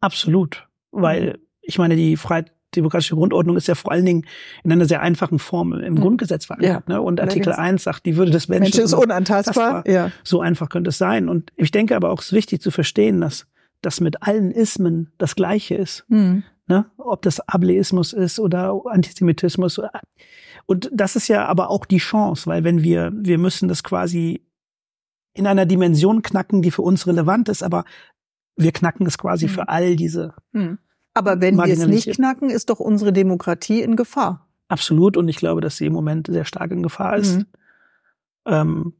Absolut, 0.00 0.66
weil 0.92 1.38
ich 1.60 1.76
meine, 1.76 1.94
die 1.94 2.16
freiheitdemokratische 2.16 3.16
Grundordnung 3.16 3.58
ist 3.58 3.68
ja 3.68 3.74
vor 3.74 3.92
allen 3.92 4.06
Dingen 4.06 4.26
in 4.64 4.72
einer 4.72 4.86
sehr 4.86 5.02
einfachen 5.02 5.38
Form 5.38 5.74
im 5.74 5.94
mhm. 5.94 6.00
Grundgesetz 6.00 6.46
verankert. 6.46 6.84
Ja, 6.88 6.94
ne? 6.94 7.02
Und 7.02 7.20
Artikel 7.20 7.52
1 7.52 7.84
sagt, 7.84 8.06
die 8.06 8.16
Würde 8.16 8.30
des 8.30 8.48
Menschen, 8.48 8.62
Mensch 8.62 8.78
ist 8.78 8.94
unantastbar. 8.94 9.86
Ja. 9.86 10.10
So 10.24 10.40
einfach 10.40 10.70
könnte 10.70 10.88
es 10.88 10.96
sein. 10.96 11.28
Und 11.28 11.52
ich 11.56 11.70
denke 11.70 11.96
aber 11.96 12.10
auch, 12.10 12.20
es 12.20 12.26
ist 12.26 12.32
wichtig 12.32 12.62
zu 12.62 12.70
verstehen, 12.70 13.20
dass 13.20 13.46
das 13.82 14.00
mit 14.00 14.22
allen 14.22 14.50
Ismen 14.52 15.12
das 15.18 15.36
Gleiche 15.36 15.74
ist. 15.74 16.06
Mhm 16.08 16.44
ne? 16.66 16.86
ob 16.96 17.22
das 17.22 17.40
Ableismus 17.40 18.12
ist 18.12 18.38
oder 18.38 18.80
Antisemitismus. 18.86 19.80
Und 20.66 20.90
das 20.92 21.16
ist 21.16 21.28
ja 21.28 21.46
aber 21.46 21.70
auch 21.70 21.86
die 21.86 21.98
Chance, 21.98 22.46
weil 22.46 22.64
wenn 22.64 22.82
wir, 22.82 23.12
wir 23.14 23.38
müssen 23.38 23.68
das 23.68 23.82
quasi 23.82 24.42
in 25.34 25.46
einer 25.46 25.66
Dimension 25.66 26.22
knacken, 26.22 26.62
die 26.62 26.70
für 26.70 26.82
uns 26.82 27.06
relevant 27.06 27.48
ist, 27.48 27.62
aber 27.62 27.84
wir 28.56 28.72
knacken 28.72 29.06
es 29.06 29.18
quasi 29.18 29.46
mhm. 29.46 29.50
für 29.50 29.68
all 29.68 29.96
diese. 29.96 30.34
Mhm. 30.52 30.78
Aber 31.14 31.40
wenn 31.40 31.56
wir 31.56 31.72
es 31.72 31.86
nicht 31.86 32.10
knacken, 32.12 32.50
ist 32.50 32.68
doch 32.70 32.80
unsere 32.80 33.12
Demokratie 33.12 33.80
in 33.80 33.96
Gefahr. 33.96 34.46
Absolut. 34.68 35.16
Und 35.16 35.28
ich 35.28 35.36
glaube, 35.36 35.60
dass 35.60 35.76
sie 35.76 35.86
im 35.86 35.92
Moment 35.92 36.26
sehr 36.26 36.44
stark 36.44 36.72
in 36.72 36.82
Gefahr 36.82 37.16
ist. 37.16 37.38
Mhm. 37.38 37.46
Ähm, 38.46 38.92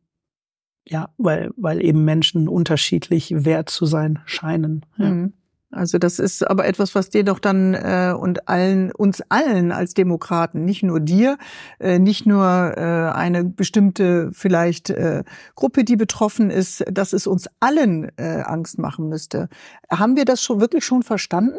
ja, 0.88 1.10
weil, 1.18 1.50
weil 1.56 1.84
eben 1.84 2.04
Menschen 2.04 2.48
unterschiedlich 2.48 3.44
wert 3.44 3.68
zu 3.68 3.86
sein 3.86 4.20
scheinen. 4.24 4.86
Ja. 4.96 5.28
Also 5.72 5.98
das 5.98 6.18
ist 6.18 6.48
aber 6.48 6.66
etwas, 6.66 6.94
was 6.94 7.10
dir 7.10 7.24
doch 7.24 7.40
dann 7.40 7.74
äh, 7.74 8.14
und 8.16 8.48
allen 8.48 8.92
uns 8.92 9.20
allen 9.28 9.72
als 9.72 9.94
Demokraten, 9.94 10.64
nicht 10.64 10.82
nur 10.84 11.00
dir, 11.00 11.38
äh, 11.80 11.98
nicht 11.98 12.24
nur 12.24 12.44
äh, 12.76 13.10
eine 13.12 13.44
bestimmte 13.44 14.30
vielleicht 14.32 14.90
äh, 14.90 15.24
Gruppe, 15.56 15.82
die 15.84 15.96
betroffen 15.96 16.50
ist, 16.50 16.84
dass 16.90 17.12
es 17.12 17.26
uns 17.26 17.48
allen 17.58 18.10
äh, 18.16 18.42
Angst 18.44 18.78
machen 18.78 19.08
müsste. 19.08 19.48
Haben 19.90 20.16
wir 20.16 20.24
das 20.24 20.42
schon 20.42 20.60
wirklich 20.60 20.84
schon 20.84 21.02
verstanden? 21.02 21.58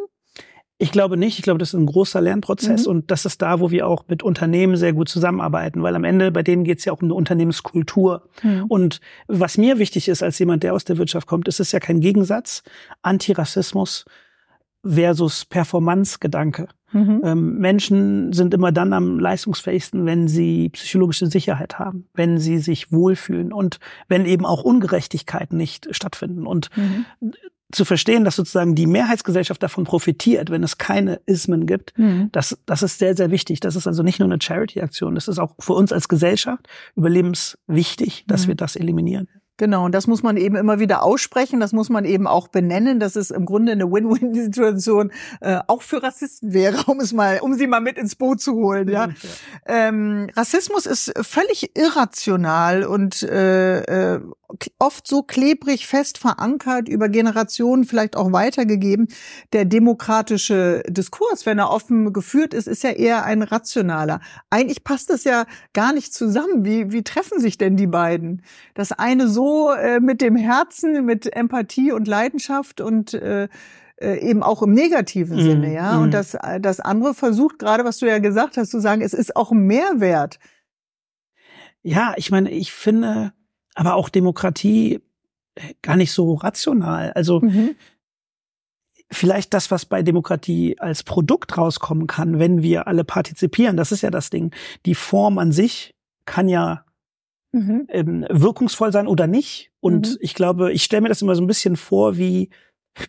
Ich 0.79 0.91
glaube 0.91 1.17
nicht. 1.17 1.39
Ich 1.39 1.43
glaube, 1.43 1.57
das 1.57 1.73
ist 1.73 1.79
ein 1.79 1.87
großer 1.87 2.21
Lernprozess 2.21 2.85
mhm. 2.85 2.91
und 2.91 3.11
das 3.11 3.25
ist 3.25 3.41
da, 3.41 3.59
wo 3.59 3.71
wir 3.71 3.87
auch 3.87 4.05
mit 4.07 4.21
Unternehmen 4.21 4.77
sehr 4.77 4.93
gut 4.93 5.09
zusammenarbeiten, 5.09 5.81
weil 5.81 5.95
am 5.95 6.03
Ende 6.03 6.31
bei 6.31 6.43
denen 6.43 6.63
geht 6.63 6.79
es 6.79 6.85
ja 6.85 6.93
auch 6.93 7.01
um 7.01 7.07
eine 7.07 7.15
Unternehmenskultur. 7.15 8.29
Mhm. 8.43 8.65
Und 8.67 9.01
was 9.27 9.57
mir 9.57 9.79
wichtig 9.79 10.07
ist 10.07 10.21
als 10.21 10.37
jemand, 10.37 10.61
der 10.61 10.73
aus 10.73 10.85
der 10.85 10.99
Wirtschaft 10.99 11.27
kommt, 11.27 11.47
ist 11.47 11.59
es 11.59 11.71
ja 11.71 11.79
kein 11.79 11.99
Gegensatz. 11.99 12.61
Antirassismus 13.01 14.05
versus 14.85 15.45
Performance-Gedanke. 15.45 16.67
Mhm. 16.91 17.21
Ähm, 17.23 17.57
Menschen 17.57 18.31
sind 18.31 18.53
immer 18.53 18.71
dann 18.71 18.93
am 18.93 19.19
leistungsfähigsten, 19.19 20.05
wenn 20.05 20.27
sie 20.27 20.69
psychologische 20.69 21.25
Sicherheit 21.25 21.79
haben, 21.79 22.05
wenn 22.13 22.37
sie 22.37 22.59
sich 22.59 22.91
wohlfühlen 22.91 23.51
und 23.51 23.79
wenn 24.07 24.25
eben 24.25 24.45
auch 24.45 24.63
Ungerechtigkeiten 24.63 25.57
nicht 25.57 25.87
stattfinden. 25.91 26.45
Und 26.45 26.69
mhm 26.77 27.05
zu 27.71 27.83
verstehen, 27.83 28.23
dass 28.23 28.37
sozusagen 28.37 28.75
die 28.75 28.87
Mehrheitsgesellschaft 28.87 29.61
davon 29.61 29.83
profitiert, 29.83 30.49
wenn 30.49 30.63
es 30.63 30.77
keine 30.77 31.19
Ismen 31.25 31.65
gibt, 31.65 31.97
mhm. 31.97 32.29
das, 32.31 32.57
das 32.65 32.81
ist 32.81 32.99
sehr, 32.99 33.15
sehr 33.15 33.29
wichtig. 33.29 33.59
Das 33.59 33.75
ist 33.75 33.87
also 33.87 34.03
nicht 34.03 34.19
nur 34.19 34.29
eine 34.29 34.41
Charity-Aktion, 34.41 35.15
das 35.15 35.27
ist 35.27 35.39
auch 35.39 35.53
für 35.59 35.73
uns 35.73 35.91
als 35.91 36.07
Gesellschaft 36.07 36.67
überlebenswichtig, 36.95 38.25
dass 38.27 38.43
mhm. 38.43 38.49
wir 38.49 38.55
das 38.55 38.75
eliminieren. 38.75 39.27
Genau, 39.57 39.85
und 39.85 39.91
das 39.95 40.05
muss 40.05 40.21
man 40.21 40.37
eben 40.37 40.55
immer 40.55 40.79
wieder 40.79 41.01
aussprechen, 41.01 41.59
das 41.59 41.73
muss 41.73 41.89
man 41.89 42.05
eben 42.05 42.27
auch 42.27 42.47
benennen, 42.47 42.99
dass 42.99 43.15
es 43.15 43.31
im 43.31 43.45
Grunde 43.45 43.71
eine 43.71 43.91
Win-Win-Situation 43.91 45.11
äh, 45.41 45.59
auch 45.65 45.81
für 45.81 46.03
Rassisten 46.03 46.53
wäre, 46.53 46.83
um 46.87 46.99
es 46.99 47.11
mal, 47.11 47.39
um 47.41 47.55
sie 47.55 47.65
mal 47.65 47.81
mit 47.81 47.97
ins 47.97 48.15
Boot 48.15 48.39
zu 48.39 48.53
holen. 48.53 48.87
Ja, 48.87 49.07
ja. 49.07 49.13
Ähm, 49.65 50.29
Rassismus 50.35 50.85
ist 50.85 51.11
völlig 51.21 51.75
irrational 51.75 52.83
und 52.83 53.23
äh, 53.23 54.15
äh, 54.15 54.21
oft 54.79 55.07
so 55.07 55.23
klebrig 55.23 55.87
fest 55.87 56.19
verankert, 56.19 56.87
über 56.87 57.09
Generationen 57.09 57.83
vielleicht 57.83 58.15
auch 58.15 58.31
weitergegeben. 58.31 59.07
Der 59.53 59.65
demokratische 59.65 60.83
Diskurs, 60.87 61.45
wenn 61.45 61.59
er 61.59 61.71
offen 61.71 62.13
geführt 62.13 62.53
ist, 62.53 62.67
ist 62.67 62.83
ja 62.83 62.91
eher 62.91 63.25
ein 63.25 63.41
rationaler. 63.41 64.21
Eigentlich 64.49 64.83
passt 64.83 65.09
das 65.09 65.25
ja 65.25 65.45
gar 65.73 65.93
nicht 65.93 66.13
zusammen. 66.13 66.63
Wie, 66.63 66.91
wie 66.91 67.03
treffen 67.03 67.41
sich 67.41 67.57
denn 67.57 67.75
die 67.75 67.87
beiden? 67.87 68.41
Das 68.73 68.93
eine 68.93 69.27
so 69.27 69.46
äh, 69.71 69.99
mit 69.99 70.21
dem 70.21 70.35
Herzen, 70.35 71.05
mit 71.05 71.35
Empathie 71.35 71.91
und 71.91 72.07
Leidenschaft 72.07 72.81
und 72.81 73.13
äh, 73.13 73.47
äh 73.99 74.19
eben 74.19 74.43
auch 74.43 74.61
im 74.61 74.73
negativen 74.73 75.37
mm, 75.37 75.41
Sinne, 75.41 75.73
ja. 75.73 75.97
Mm. 75.97 76.03
Und 76.03 76.13
das, 76.13 76.37
das 76.61 76.79
andere 76.79 77.13
versucht 77.13 77.59
gerade, 77.59 77.83
was 77.83 77.97
du 77.99 78.07
ja 78.07 78.19
gesagt 78.19 78.57
hast, 78.57 78.71
zu 78.71 78.79
sagen, 78.79 79.01
es 79.01 79.13
ist 79.13 79.35
auch 79.35 79.51
ein 79.51 79.65
Mehrwert. 79.65 80.39
Ja, 81.83 82.13
ich 82.17 82.31
meine, 82.31 82.51
ich 82.51 82.71
finde, 82.71 83.33
aber 83.75 83.95
auch 83.95 84.09
Demokratie 84.09 85.01
äh, 85.55 85.73
gar 85.81 85.95
nicht 85.95 86.11
so 86.11 86.33
rational. 86.33 87.13
Also 87.13 87.41
mhm. 87.41 87.75
vielleicht 89.09 89.53
das, 89.53 89.71
was 89.71 89.85
bei 89.85 90.03
Demokratie 90.03 90.79
als 90.79 91.03
Produkt 91.03 91.57
rauskommen 91.57 92.07
kann, 92.07 92.39
wenn 92.39 92.61
wir 92.61 92.87
alle 92.87 93.03
partizipieren, 93.03 93.77
das 93.77 93.91
ist 93.91 94.01
ja 94.01 94.11
das 94.11 94.29
Ding. 94.29 94.53
Die 94.85 94.95
Form 94.95 95.37
an 95.37 95.51
sich 95.51 95.95
kann 96.25 96.49
ja 96.49 96.83
mhm. 97.51 97.85
ähm, 97.89 98.25
wirkungsvoll 98.29 98.91
sein 98.91 99.07
oder 99.07 99.27
nicht. 99.27 99.71
Und 99.79 100.11
mhm. 100.11 100.17
ich 100.19 100.33
glaube, 100.33 100.71
ich 100.71 100.83
stelle 100.83 101.01
mir 101.01 101.09
das 101.09 101.21
immer 101.21 101.35
so 101.35 101.41
ein 101.41 101.47
bisschen 101.47 101.75
vor 101.75 102.17
wie 102.17 102.49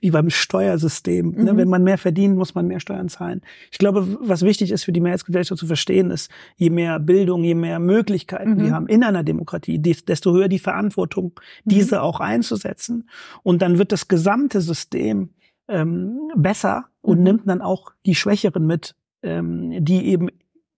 wie 0.01 0.11
beim 0.11 0.31
Steuersystem. 0.31 1.31
Ne? 1.31 1.39
Mhm. 1.39 1.45
Ne? 1.45 1.57
Wenn 1.57 1.69
man 1.69 1.83
mehr 1.83 1.99
verdient, 1.99 2.37
muss 2.37 2.55
man 2.55 2.67
mehr 2.67 2.81
Steuern 2.81 3.09
zahlen. 3.09 3.43
Ich 3.71 3.79
glaube, 3.79 4.19
was 4.21 4.43
wichtig 4.43 4.71
ist 4.71 4.85
für 4.85 4.93
die 4.93 5.01
Mehrheitsgesellschaft 5.01 5.59
zu 5.59 5.67
verstehen, 5.67 6.11
ist, 6.11 6.31
je 6.57 6.71
mehr 6.71 6.99
Bildung, 6.99 7.45
je 7.45 7.55
mehr 7.55 7.79
Möglichkeiten 7.79 8.55
mhm. 8.55 8.61
wir 8.61 8.73
haben 8.73 8.87
in 8.87 9.03
einer 9.03 9.23
Demokratie, 9.23 9.79
desto 9.79 10.33
höher 10.33 10.49
die 10.49 10.59
Verantwortung, 10.59 11.33
mhm. 11.65 11.71
diese 11.71 11.97
mhm. 11.97 12.03
auch 12.03 12.21
einzusetzen. 12.21 13.09
Und 13.43 13.63
dann 13.63 13.79
wird 13.79 13.93
das 13.93 14.09
gesamte 14.09 14.61
System 14.61 15.31
ähm, 15.69 16.31
besser 16.37 16.87
und 17.01 17.19
mhm. 17.19 17.25
nimmt 17.25 17.49
dann 17.49 17.61
auch 17.61 17.93
die 18.07 18.15
Schwächeren 18.15 18.67
mit, 18.67 18.95
ähm, 19.23 19.85
die 19.85 20.07
eben 20.07 20.29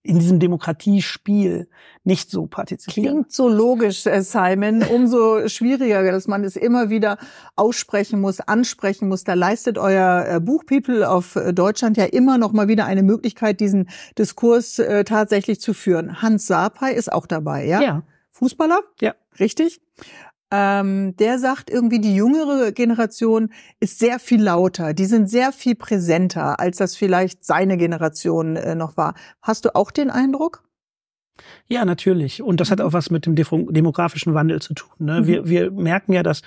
in 0.02 0.18
diesem 0.18 0.38
Demokratiespiel 0.38 1.68
nicht 2.04 2.30
so 2.30 2.46
partizipieren. 2.46 3.12
Klingt 3.12 3.32
so 3.32 3.48
logisch, 3.48 4.06
äh, 4.06 4.22
Simon. 4.22 4.82
Umso 4.82 5.46
schwieriger, 5.48 6.10
dass 6.10 6.26
man 6.26 6.42
es 6.42 6.56
immer 6.56 6.88
wieder 6.88 7.18
aussprechen 7.54 8.20
muss, 8.20 8.40
ansprechen 8.40 9.08
muss. 9.08 9.24
Da 9.24 9.34
leistet 9.34 9.76
euer 9.76 10.26
äh, 10.26 10.40
Buch 10.40 10.64
People 10.64 11.06
of 11.06 11.36
äh, 11.36 11.52
Deutschland 11.52 11.98
ja 11.98 12.06
immer 12.06 12.38
noch 12.38 12.52
mal 12.52 12.68
wieder 12.68 12.86
eine 12.86 13.02
Möglichkeit, 13.02 13.60
diesen 13.60 13.90
Diskurs 14.16 14.78
äh, 14.78 15.04
tatsächlich 15.04 15.60
zu 15.60 15.74
führen. 15.74 16.22
Hans 16.22 16.46
Sapai 16.46 16.92
ist 16.92 17.12
auch 17.12 17.26
dabei, 17.26 17.66
ja? 17.66 17.82
Ja. 17.82 18.02
Fußballer? 18.30 18.80
Ja. 19.00 19.14
Richtig? 19.38 19.82
Ähm, 20.50 21.16
der 21.16 21.38
sagt 21.38 21.70
irgendwie, 21.70 22.00
die 22.00 22.14
jüngere 22.14 22.72
Generation 22.72 23.50
ist 23.78 23.98
sehr 23.98 24.18
viel 24.18 24.42
lauter, 24.42 24.94
die 24.94 25.06
sind 25.06 25.30
sehr 25.30 25.52
viel 25.52 25.74
präsenter, 25.74 26.58
als 26.58 26.78
das 26.78 26.96
vielleicht 26.96 27.44
seine 27.44 27.76
Generation 27.76 28.56
äh, 28.56 28.74
noch 28.74 28.96
war. 28.96 29.14
Hast 29.42 29.64
du 29.64 29.74
auch 29.74 29.90
den 29.90 30.10
Eindruck? 30.10 30.64
Ja, 31.68 31.84
natürlich. 31.84 32.42
Und 32.42 32.60
das 32.60 32.70
hat 32.70 32.80
mhm. 32.80 32.86
auch 32.86 32.92
was 32.92 33.10
mit 33.10 33.26
dem 33.26 33.34
demografischen 33.34 34.34
Wandel 34.34 34.60
zu 34.60 34.74
tun. 34.74 34.90
Ne? 34.98 35.20
Mhm. 35.20 35.26
Wir, 35.26 35.48
wir 35.48 35.70
merken 35.70 36.12
ja, 36.12 36.22
dass 36.22 36.42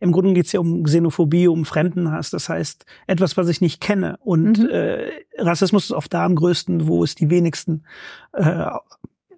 im 0.00 0.12
Grunde 0.12 0.34
geht 0.34 0.46
es 0.46 0.52
ja 0.52 0.60
um 0.60 0.84
Xenophobie, 0.84 1.48
um 1.48 1.64
Fremdenhass. 1.64 2.30
Das 2.30 2.48
heißt, 2.48 2.84
etwas, 3.06 3.36
was 3.36 3.48
ich 3.48 3.60
nicht 3.60 3.80
kenne. 3.80 4.18
Und 4.20 4.58
mhm. 4.58 4.68
äh, 4.68 5.08
Rassismus 5.38 5.86
ist 5.86 5.92
oft 5.92 6.12
da 6.12 6.24
am 6.24 6.36
größten, 6.36 6.86
wo 6.86 7.02
es 7.02 7.14
die 7.14 7.30
wenigsten 7.30 7.84
äh, 8.32 8.66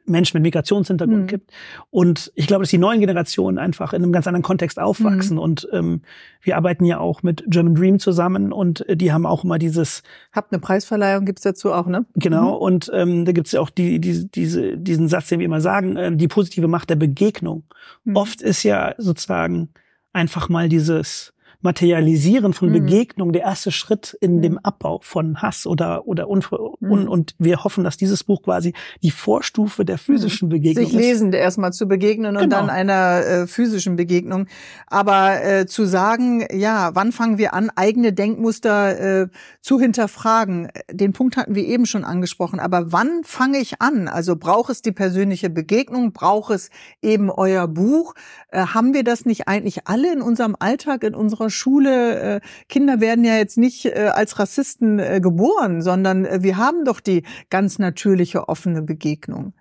Menschen 0.08 0.36
mit 0.36 0.42
Migrationshintergrund 0.42 1.22
mhm. 1.22 1.26
gibt. 1.26 1.50
Und 1.90 2.32
ich 2.34 2.46
glaube, 2.46 2.62
dass 2.62 2.70
die 2.70 2.78
neuen 2.78 3.00
Generationen 3.00 3.58
einfach 3.58 3.92
in 3.92 4.02
einem 4.02 4.12
ganz 4.12 4.26
anderen 4.26 4.42
Kontext 4.42 4.78
aufwachsen. 4.78 5.36
Mhm. 5.36 5.42
Und 5.42 5.68
ähm, 5.72 6.02
wir 6.40 6.56
arbeiten 6.56 6.84
ja 6.84 6.98
auch 6.98 7.22
mit 7.22 7.44
German 7.46 7.74
Dream 7.74 7.98
zusammen 7.98 8.52
und 8.52 8.88
äh, 8.88 8.96
die 8.96 9.12
haben 9.12 9.26
auch 9.26 9.44
immer 9.44 9.58
dieses. 9.58 10.02
Habt 10.32 10.52
eine 10.52 10.60
Preisverleihung 10.60 11.24
gibt's 11.24 11.42
dazu 11.42 11.72
auch, 11.72 11.86
ne? 11.86 12.06
Genau. 12.14 12.56
Mhm. 12.56 12.62
Und 12.62 12.90
ähm, 12.94 13.24
da 13.24 13.32
gibt's 13.32 13.52
ja 13.52 13.60
auch 13.60 13.70
die, 13.70 14.00
die, 14.00 14.28
diese, 14.30 14.76
diesen 14.76 15.08
Satz, 15.08 15.28
den 15.28 15.40
wir 15.40 15.46
immer 15.46 15.60
sagen, 15.60 15.96
äh, 15.96 16.16
die 16.16 16.28
positive 16.28 16.68
Macht 16.68 16.90
der 16.90 16.96
Begegnung. 16.96 17.64
Mhm. 18.04 18.16
Oft 18.16 18.42
ist 18.42 18.62
ja 18.62 18.94
sozusagen 18.98 19.70
einfach 20.12 20.48
mal 20.48 20.68
dieses 20.68 21.32
Materialisieren 21.60 22.52
von 22.52 22.68
mhm. 22.68 22.74
Begegnung 22.74 23.32
der 23.32 23.42
erste 23.42 23.72
Schritt 23.72 24.16
in 24.20 24.36
mhm. 24.36 24.42
dem 24.42 24.58
Abbau 24.58 25.00
von 25.02 25.42
Hass 25.42 25.66
oder 25.66 26.06
oder 26.06 26.28
Unfre 26.28 26.58
mhm. 26.78 26.90
und, 26.90 27.08
und 27.08 27.34
wir 27.38 27.64
hoffen, 27.64 27.82
dass 27.82 27.96
dieses 27.96 28.22
Buch 28.22 28.42
quasi 28.42 28.74
die 29.02 29.10
Vorstufe 29.10 29.84
der 29.84 29.98
physischen 29.98 30.48
mhm. 30.48 30.52
Begegnung 30.52 30.86
Sich 30.86 30.94
lesend 30.94 31.34
erstmal 31.34 31.72
zu 31.72 31.88
begegnen 31.88 32.36
und 32.36 32.42
genau. 32.44 32.56
dann 32.56 32.70
einer 32.70 33.26
äh, 33.26 33.46
physischen 33.48 33.96
Begegnung. 33.96 34.46
Aber 34.86 35.44
äh, 35.44 35.66
zu 35.66 35.84
sagen, 35.84 36.46
ja, 36.52 36.90
wann 36.94 37.10
fangen 37.10 37.38
wir 37.38 37.54
an, 37.54 37.70
eigene 37.74 38.12
Denkmuster 38.12 39.22
äh, 39.22 39.28
zu 39.60 39.80
hinterfragen? 39.80 40.68
Den 40.92 41.12
Punkt 41.12 41.36
hatten 41.36 41.56
wir 41.56 41.64
eben 41.64 41.86
schon 41.86 42.04
angesprochen. 42.04 42.60
Aber 42.60 42.92
wann 42.92 43.24
fange 43.24 43.58
ich 43.58 43.82
an? 43.82 44.06
Also 44.06 44.36
braucht 44.36 44.70
es 44.70 44.82
die 44.82 44.92
persönliche 44.92 45.50
Begegnung? 45.50 46.12
Braucht 46.12 46.52
es 46.52 46.70
eben 47.02 47.30
euer 47.30 47.66
Buch? 47.66 48.14
Äh, 48.50 48.60
haben 48.66 48.94
wir 48.94 49.02
das 49.02 49.24
nicht 49.24 49.48
eigentlich 49.48 49.88
alle 49.88 50.12
in 50.12 50.22
unserem 50.22 50.54
Alltag, 50.58 51.02
in 51.02 51.16
unserer 51.16 51.47
Schule, 51.50 52.36
äh, 52.36 52.40
Kinder 52.68 53.00
werden 53.00 53.24
ja 53.24 53.36
jetzt 53.36 53.58
nicht 53.58 53.86
äh, 53.86 54.10
als 54.12 54.38
Rassisten 54.38 54.98
äh, 54.98 55.20
geboren, 55.20 55.82
sondern 55.82 56.24
äh, 56.24 56.42
wir 56.42 56.56
haben 56.56 56.84
doch 56.84 57.00
die 57.00 57.24
ganz 57.50 57.78
natürliche 57.78 58.48
offene 58.48 58.82
Begegnung. 58.82 59.54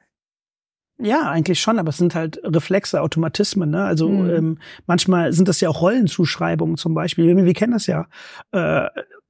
Ja, 0.99 1.29
eigentlich 1.29 1.59
schon, 1.59 1.77
aber 1.77 1.89
es 1.89 1.97
sind 1.97 2.15
halt 2.15 2.39
Reflexe, 2.43 3.01
Automatismen. 3.01 3.69
Ne? 3.69 3.83
Also 3.83 4.09
mhm. 4.09 4.29
ähm, 4.29 4.57
manchmal 4.87 5.31
sind 5.31 5.47
das 5.47 5.61
ja 5.61 5.69
auch 5.69 5.81
Rollenzuschreibungen 5.81 6.75
zum 6.75 6.95
Beispiel. 6.95 7.27
Wir, 7.27 7.45
wir 7.45 7.53
kennen 7.53 7.73
das 7.73 7.85
ja 7.85 8.07
äh, 8.51 8.87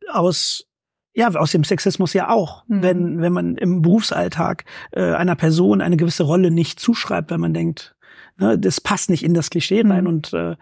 aus 0.10 0.64
ja, 1.14 1.30
aus 1.30 1.52
dem 1.52 1.64
Sexismus 1.64 2.14
ja 2.14 2.30
auch, 2.30 2.64
mhm. 2.68 2.84
wenn 2.84 3.22
wenn 3.22 3.34
man 3.34 3.56
im 3.56 3.82
Berufsalltag 3.82 4.66
äh, 4.92 5.14
einer 5.14 5.36
Person 5.36 5.82
eine 5.82 5.98
gewisse 5.98 6.24
Rolle 6.24 6.52
nicht 6.52 6.80
zuschreibt, 6.80 7.32
weil 7.32 7.40
man 7.40 7.56
denkt, 7.56 7.96
ne, 8.38 8.58
das 8.58 8.80
passt 8.80 9.10
nicht 9.10 9.24
in 9.24 9.34
das 9.34 9.50
Klischee 9.50 9.82
rein 9.82 10.04
mhm. 10.04 10.10
und 10.10 10.34
äh, 10.34 10.56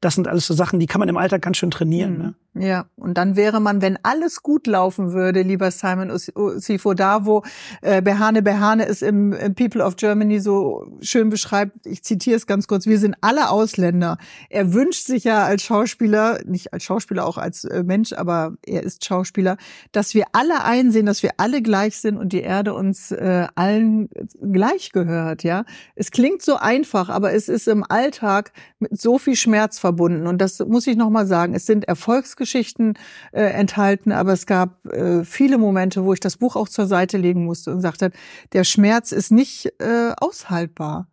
das 0.00 0.14
sind 0.14 0.28
alles 0.28 0.46
so 0.46 0.54
Sachen, 0.54 0.78
die 0.78 0.86
kann 0.86 1.00
man 1.00 1.08
im 1.08 1.16
Alltag 1.16 1.42
ganz 1.42 1.56
schön 1.56 1.70
trainieren. 1.70 2.12
Mhm. 2.12 2.18
Ne? 2.18 2.34
Ja, 2.54 2.86
und 2.96 3.14
dann 3.14 3.36
wäre 3.36 3.60
man, 3.60 3.82
wenn 3.82 3.98
alles 4.02 4.42
gut 4.42 4.66
laufen 4.66 5.12
würde, 5.12 5.42
lieber 5.42 5.70
Simon 5.70 6.10
Sifo, 6.16 6.94
da 6.94 7.24
wo 7.24 7.42
äh, 7.82 8.02
Behane 8.02 8.42
Behane 8.42 8.86
es 8.86 9.02
im, 9.02 9.32
im 9.32 9.54
People 9.54 9.84
of 9.84 9.96
Germany 9.96 10.40
so 10.40 10.86
schön 11.00 11.30
beschreibt, 11.30 11.86
ich 11.86 12.02
zitiere 12.02 12.36
es 12.36 12.46
ganz 12.46 12.66
kurz, 12.66 12.86
wir 12.86 12.98
sind 12.98 13.16
alle 13.20 13.50
Ausländer. 13.50 14.18
Er 14.50 14.72
wünscht 14.72 15.06
sich 15.06 15.24
ja 15.24 15.44
als 15.44 15.62
Schauspieler, 15.62 16.40
nicht 16.46 16.72
als 16.72 16.82
Schauspieler, 16.82 17.26
auch 17.26 17.38
als 17.38 17.64
äh, 17.64 17.84
Mensch, 17.84 18.12
aber 18.12 18.54
er 18.66 18.82
ist 18.82 19.04
Schauspieler, 19.04 19.56
dass 19.92 20.14
wir 20.14 20.24
alle 20.32 20.64
einsehen, 20.64 21.06
dass 21.06 21.22
wir 21.22 21.32
alle 21.36 21.62
gleich 21.62 21.98
sind 21.98 22.16
und 22.16 22.32
die 22.32 22.40
Erde 22.40 22.74
uns 22.74 23.12
äh, 23.12 23.46
allen 23.54 24.08
gleich 24.40 24.90
gehört, 24.90 25.44
ja. 25.44 25.64
Es 25.94 26.10
klingt 26.10 26.42
so 26.42 26.56
einfach, 26.56 27.08
aber 27.08 27.34
es 27.34 27.48
ist 27.48 27.68
im 27.68 27.84
Alltag 27.88 28.52
mit 28.80 29.00
so 29.00 29.18
viel 29.18 29.36
Schmerz 29.36 29.78
verbunden 29.88 30.26
und 30.26 30.38
das 30.38 30.58
muss 30.58 30.86
ich 30.86 30.96
nochmal 30.96 31.26
sagen, 31.26 31.54
es 31.54 31.64
sind 31.64 31.86
Erfolgsgeschichten 31.88 32.98
äh, 33.32 33.40
enthalten, 33.40 34.12
aber 34.12 34.34
es 34.34 34.44
gab 34.44 34.84
äh, 34.86 35.24
viele 35.24 35.56
Momente, 35.56 36.04
wo 36.04 36.12
ich 36.12 36.20
das 36.20 36.36
Buch 36.36 36.56
auch 36.56 36.68
zur 36.68 36.86
Seite 36.86 37.16
legen 37.16 37.46
musste 37.46 37.70
und 37.72 37.80
sagte, 37.80 38.10
der 38.52 38.64
Schmerz 38.64 39.12
ist 39.12 39.32
nicht 39.32 39.72
äh, 39.80 40.12
aushaltbar. 40.18 41.08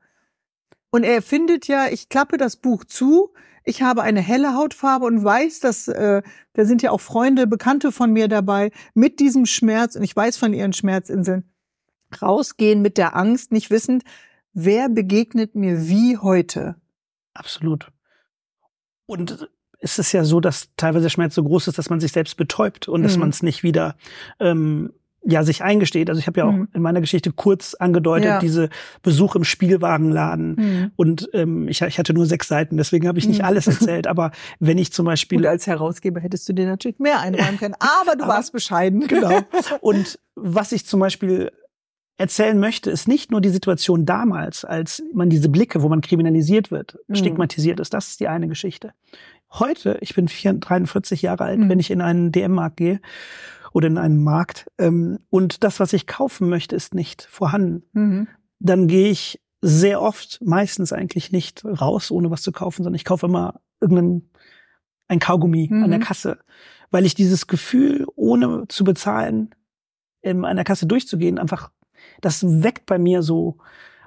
Und 0.91 1.03
er 1.03 1.21
findet 1.21 1.67
ja, 1.67 1.87
ich 1.89 2.09
klappe 2.09 2.37
das 2.37 2.57
Buch 2.57 2.83
zu, 2.83 3.31
ich 3.63 3.81
habe 3.81 4.03
eine 4.03 4.21
helle 4.21 4.55
Hautfarbe 4.55 5.05
und 5.05 5.23
weiß, 5.23 5.61
dass 5.61 5.87
äh, 5.87 6.21
da 6.53 6.65
sind 6.65 6.81
ja 6.81 6.91
auch 6.91 7.01
Freunde, 7.01 7.47
Bekannte 7.47 7.93
von 7.93 8.11
mir 8.11 8.27
dabei, 8.27 8.71
mit 8.93 9.21
diesem 9.21 9.45
Schmerz, 9.45 9.95
und 9.95 10.03
ich 10.03 10.15
weiß 10.15 10.35
von 10.35 10.53
ihren 10.53 10.73
Schmerzinseln, 10.73 11.49
rausgehen 12.21 12.81
mit 12.81 12.97
der 12.97 13.15
Angst, 13.15 13.53
nicht 13.53 13.71
wissend, 13.71 14.03
wer 14.53 14.89
begegnet 14.89 15.55
mir 15.55 15.87
wie 15.87 16.17
heute. 16.17 16.75
Absolut. 17.33 17.94
Und 19.05 19.49
ist 19.79 19.99
es 19.99 20.11
ja 20.11 20.23
so, 20.23 20.39
dass 20.39 20.69
teilweise 20.77 21.03
der 21.03 21.09
Schmerz 21.09 21.35
so 21.35 21.43
groß 21.43 21.67
ist, 21.67 21.77
dass 21.77 21.89
man 21.89 21.99
sich 21.99 22.11
selbst 22.11 22.37
betäubt 22.37 22.87
und 22.87 23.01
mhm. 23.01 23.03
dass 23.03 23.17
man 23.17 23.29
es 23.29 23.43
nicht 23.43 23.63
wieder 23.63 23.95
ähm, 24.39 24.91
ja 25.25 25.43
sich 25.43 25.63
eingesteht. 25.63 26.09
Also 26.09 26.19
ich 26.19 26.27
habe 26.27 26.39
ja 26.39 26.45
auch 26.45 26.53
mhm. 26.53 26.69
in 26.73 26.81
meiner 26.81 27.01
Geschichte 27.01 27.31
kurz 27.31 27.73
angedeutet 27.73 28.25
ja. 28.25 28.39
diese 28.39 28.69
Besuch 29.01 29.35
im 29.35 29.43
Spielwagenladen 29.43 30.55
mhm. 30.55 30.91
und 30.95 31.29
ähm, 31.33 31.67
ich, 31.67 31.81
ich 31.81 31.99
hatte 31.99 32.13
nur 32.13 32.25
sechs 32.25 32.47
Seiten, 32.47 32.77
deswegen 32.77 33.07
habe 33.07 33.19
ich 33.19 33.27
nicht 33.27 33.39
mhm. 33.39 33.45
alles 33.45 33.67
erzählt. 33.67 34.07
Aber 34.07 34.31
wenn 34.59 34.77
ich 34.77 34.93
zum 34.93 35.05
Beispiel 35.05 35.39
Gut, 35.39 35.47
als 35.47 35.67
Herausgeber 35.67 36.19
hättest 36.19 36.47
du 36.47 36.53
dir 36.53 36.67
natürlich 36.67 36.99
mehr 36.99 37.19
einräumen 37.19 37.57
können, 37.59 37.75
aber 37.79 38.15
du 38.15 38.23
aber, 38.23 38.33
warst 38.33 38.53
bescheiden. 38.53 39.07
Genau. 39.07 39.41
Und 39.81 40.19
was 40.35 40.71
ich 40.71 40.85
zum 40.85 40.99
Beispiel 40.99 41.51
erzählen 42.17 42.59
möchte, 42.59 42.91
ist 42.91 43.07
nicht 43.07 43.31
nur 43.31 43.41
die 43.41 43.49
Situation 43.49 44.05
damals, 44.05 44.63
als 44.63 45.03
man 45.13 45.29
diese 45.29 45.49
Blicke, 45.49 45.81
wo 45.81 45.89
man 45.89 46.01
kriminalisiert 46.01 46.71
wird, 46.71 46.97
mhm. 47.07 47.15
stigmatisiert 47.15 47.79
ist. 47.79 47.93
Das 47.93 48.07
ist 48.07 48.19
die 48.19 48.27
eine 48.27 48.47
Geschichte 48.47 48.93
heute, 49.59 49.97
ich 50.01 50.15
bin 50.15 50.27
43 50.27 51.21
Jahre 51.21 51.45
alt, 51.45 51.59
mhm. 51.59 51.69
wenn 51.69 51.79
ich 51.79 51.91
in 51.91 52.01
einen 52.01 52.31
DM-Markt 52.31 52.77
gehe 52.77 53.01
oder 53.73 53.87
in 53.87 53.97
einen 53.97 54.23
Markt 54.23 54.69
ähm, 54.77 55.19
und 55.29 55.63
das, 55.63 55.79
was 55.79 55.93
ich 55.93 56.07
kaufen 56.07 56.49
möchte, 56.49 56.75
ist 56.75 56.93
nicht 56.93 57.23
vorhanden, 57.23 57.83
mhm. 57.93 58.27
dann 58.59 58.87
gehe 58.87 59.09
ich 59.09 59.41
sehr 59.61 60.01
oft, 60.01 60.39
meistens 60.43 60.93
eigentlich 60.93 61.31
nicht 61.31 61.65
raus, 61.65 62.11
ohne 62.11 62.29
was 62.29 62.41
zu 62.41 62.51
kaufen, 62.51 62.83
sondern 62.83 62.95
ich 62.95 63.05
kaufe 63.05 63.25
immer 63.25 63.61
irgendein 63.81 64.29
ein 65.07 65.19
Kaugummi 65.19 65.69
an 65.71 65.89
der 65.91 65.99
mhm. 65.99 66.03
Kasse, 66.03 66.39
weil 66.89 67.05
ich 67.05 67.13
dieses 67.13 67.45
Gefühl, 67.45 68.07
ohne 68.15 68.67
zu 68.69 68.83
bezahlen, 68.83 69.53
in 70.21 70.43
einer 70.45 70.63
Kasse 70.63 70.87
durchzugehen, 70.87 71.37
einfach, 71.37 71.69
das 72.21 72.43
weckt 72.63 72.85
bei 72.85 72.97
mir 72.97 73.21
so 73.21 73.57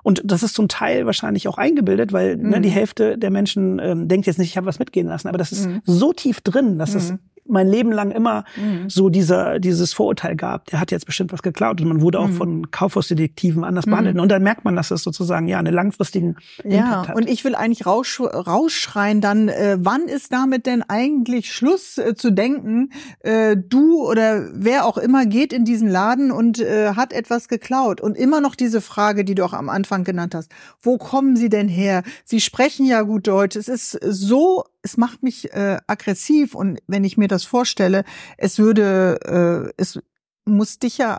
und 0.03 0.23
das 0.25 0.42
ist 0.42 0.55
zum 0.55 0.68
Teil 0.68 1.07
wahrscheinlich 1.07 1.49
auch 1.49 1.59
eingebildet, 1.59 2.12
weil 2.12 2.37
mhm. 2.37 2.51
ne, 2.51 2.61
die 2.61 2.68
mhm. 2.68 2.73
Hälfte 2.73 3.18
der 3.18 3.31
Menschen 3.31 3.79
ähm, 3.79 4.09
denkt 4.09 4.27
jetzt 4.27 4.38
nicht, 4.38 4.49
ich 4.49 4.57
habe 4.57 4.66
was 4.66 4.79
mitgehen 4.79 5.07
lassen. 5.07 5.29
Aber 5.29 5.38
das 5.38 5.53
ist 5.53 5.66
mhm. 5.66 5.83
so 5.85 6.12
tief 6.12 6.40
drin, 6.40 6.79
dass 6.79 6.94
es 6.94 7.12
mhm 7.12 7.18
mein 7.49 7.69
Leben 7.69 7.93
lang 7.93 8.11
immer 8.11 8.45
mhm. 8.57 8.89
so 8.89 9.09
dieser, 9.09 9.59
dieses 9.59 9.93
Vorurteil 9.93 10.37
gab, 10.37 10.67
der 10.67 10.81
hat 10.81 10.91
jetzt 10.91 11.07
bestimmt 11.07 11.33
was 11.33 11.43
geklaut 11.43 11.81
und 11.81 11.89
man 11.89 12.01
wurde 12.01 12.21
auch 12.21 12.29
mhm. 12.29 12.35
von 12.35 12.71
Kaufhausdetektiven 12.71 13.65
anders 13.65 13.87
mhm. 13.87 13.91
behandelt. 13.91 14.19
Und 14.19 14.29
dann 14.31 14.43
merkt 14.43 14.65
man, 14.65 14.77
dass 14.77 14.89
das 14.89 15.03
sozusagen 15.03 15.49
ja 15.49 15.59
eine 15.59 15.71
langfristigen 15.71 16.37
ja, 16.65 16.79
Impact 16.79 17.09
hat. 17.09 17.17
Und 17.17 17.29
ich 17.29 17.45
will 17.45 17.55
eigentlich 17.55 17.87
raussch 17.87 18.21
rausschreien 18.21 19.21
dann, 19.21 19.49
äh, 19.49 19.79
wann 19.81 20.03
ist 20.03 20.33
damit 20.33 20.67
denn 20.67 20.83
eigentlich 20.83 21.53
Schluss 21.53 21.99
äh, 21.99 22.15
zu 22.15 22.31
denken, 22.31 22.91
äh, 23.21 23.57
du 23.57 24.07
oder 24.07 24.49
wer 24.53 24.85
auch 24.85 24.99
immer 24.99 25.27
geht 25.27 25.53
in 25.53 25.65
diesen 25.65 25.89
Laden 25.89 26.31
und 26.31 26.61
äh, 26.61 26.95
hat 26.95 27.13
etwas 27.13 27.49
geklaut. 27.49 28.01
Und 28.01 28.17
immer 28.17 28.41
noch 28.41 28.55
diese 28.55 28.81
Frage, 28.81 29.25
die 29.25 29.35
du 29.35 29.45
auch 29.45 29.53
am 29.53 29.69
Anfang 29.69 30.05
genannt 30.05 30.35
hast. 30.35 30.51
Wo 30.81 30.99
kommen 30.99 31.37
sie 31.37 31.49
denn 31.49 31.69
her? 31.69 32.03
Sie 32.25 32.41
sprechen 32.41 32.87
ja 32.87 33.03
gut 33.03 33.27
Deutsch. 33.27 33.57
Es 33.57 33.69
ist 33.69 33.99
so 34.03 34.65
es 34.83 34.97
macht 34.97 35.23
mich 35.23 35.53
äh, 35.53 35.79
aggressiv 35.87 36.55
und 36.55 36.79
wenn 36.87 37.05
ich 37.05 37.17
mir 37.17 37.29
das 37.29 37.45
vorstelle, 37.45 38.05
es 38.37 38.59
würde, 38.59 39.73
äh, 39.75 39.75
es 39.77 39.99
muss 40.45 40.79
dich 40.79 40.99
ja, 40.99 41.19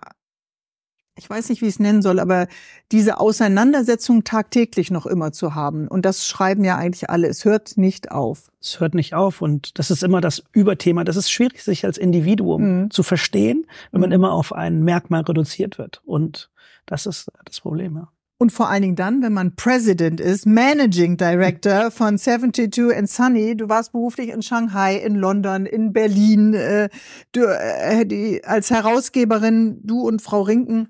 ich 1.16 1.30
weiß 1.30 1.50
nicht, 1.50 1.62
wie 1.62 1.66
ich 1.66 1.74
es 1.74 1.80
nennen 1.80 2.02
soll, 2.02 2.20
aber 2.20 2.48
diese 2.94 3.20
Auseinandersetzung 3.20 4.24
tagtäglich 4.24 4.90
noch 4.90 5.06
immer 5.06 5.34
zu 5.34 5.54
haben. 5.54 5.90
Und 5.90 6.06
das 6.06 6.26
schreiben 6.26 6.64
ja 6.64 6.78
eigentlich 6.78 7.10
alle. 7.10 7.28
Es 7.28 7.44
hört 7.44 7.78
nicht 7.78 8.12
auf. 8.12 8.50
Es 8.62 8.80
hört 8.80 8.94
nicht 8.94 9.14
auf 9.14 9.42
und 9.42 9.78
das 9.78 9.92
ist 9.92 10.02
immer 10.02 10.22
das 10.22 10.44
Überthema. 10.54 11.04
Das 11.04 11.18
ist 11.18 11.30
schwierig, 11.30 11.62
sich 11.62 11.84
als 11.84 11.98
Individuum 11.98 12.84
mhm. 12.84 12.92
zu 12.92 13.04
verstehen, 13.04 13.68
wenn 13.92 14.00
man 14.00 14.12
mhm. 14.12 14.16
immer 14.16 14.32
auf 14.32 14.54
ein 14.54 14.84
Merkmal 14.84 15.22
reduziert 15.22 15.78
wird. 15.78 16.02
Und 16.06 16.50
das 16.86 17.06
ist 17.06 17.30
das 17.44 17.60
Problem, 17.60 17.98
ja. 17.98 18.10
Und 18.42 18.54
vor 18.54 18.70
allen 18.70 18.82
Dingen 18.82 18.96
dann, 18.96 19.22
wenn 19.22 19.34
man 19.34 19.58
President 19.58 20.22
ist, 20.22 20.46
Managing 20.46 21.18
Director 21.18 21.92
von 21.92 22.18
72 22.18 22.96
and 22.96 23.10
Sunny. 23.10 23.58
Du 23.58 23.68
warst 23.68 23.92
beruflich 23.92 24.30
in 24.30 24.42
Shanghai, 24.42 24.96
in 24.96 25.16
London, 25.16 25.66
in 25.66 25.92
Berlin. 25.92 26.54
Äh, 26.54 26.88
du, 27.34 27.42
äh, 27.42 28.06
die, 28.06 28.42
als 28.46 28.72
Herausgeberin, 28.72 29.82
du 29.84 30.08
und 30.08 30.22
Frau 30.22 30.42
Rinken, 30.42 30.88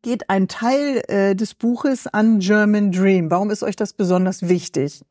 geht 0.00 0.30
ein 0.30 0.48
Teil 0.48 1.02
äh, 1.08 1.36
des 1.36 1.54
Buches 1.54 2.06
an 2.06 2.38
German 2.38 2.92
Dream. 2.92 3.30
Warum 3.30 3.50
ist 3.50 3.62
euch 3.62 3.76
das 3.76 3.92
besonders 3.92 4.48
wichtig? 4.48 5.02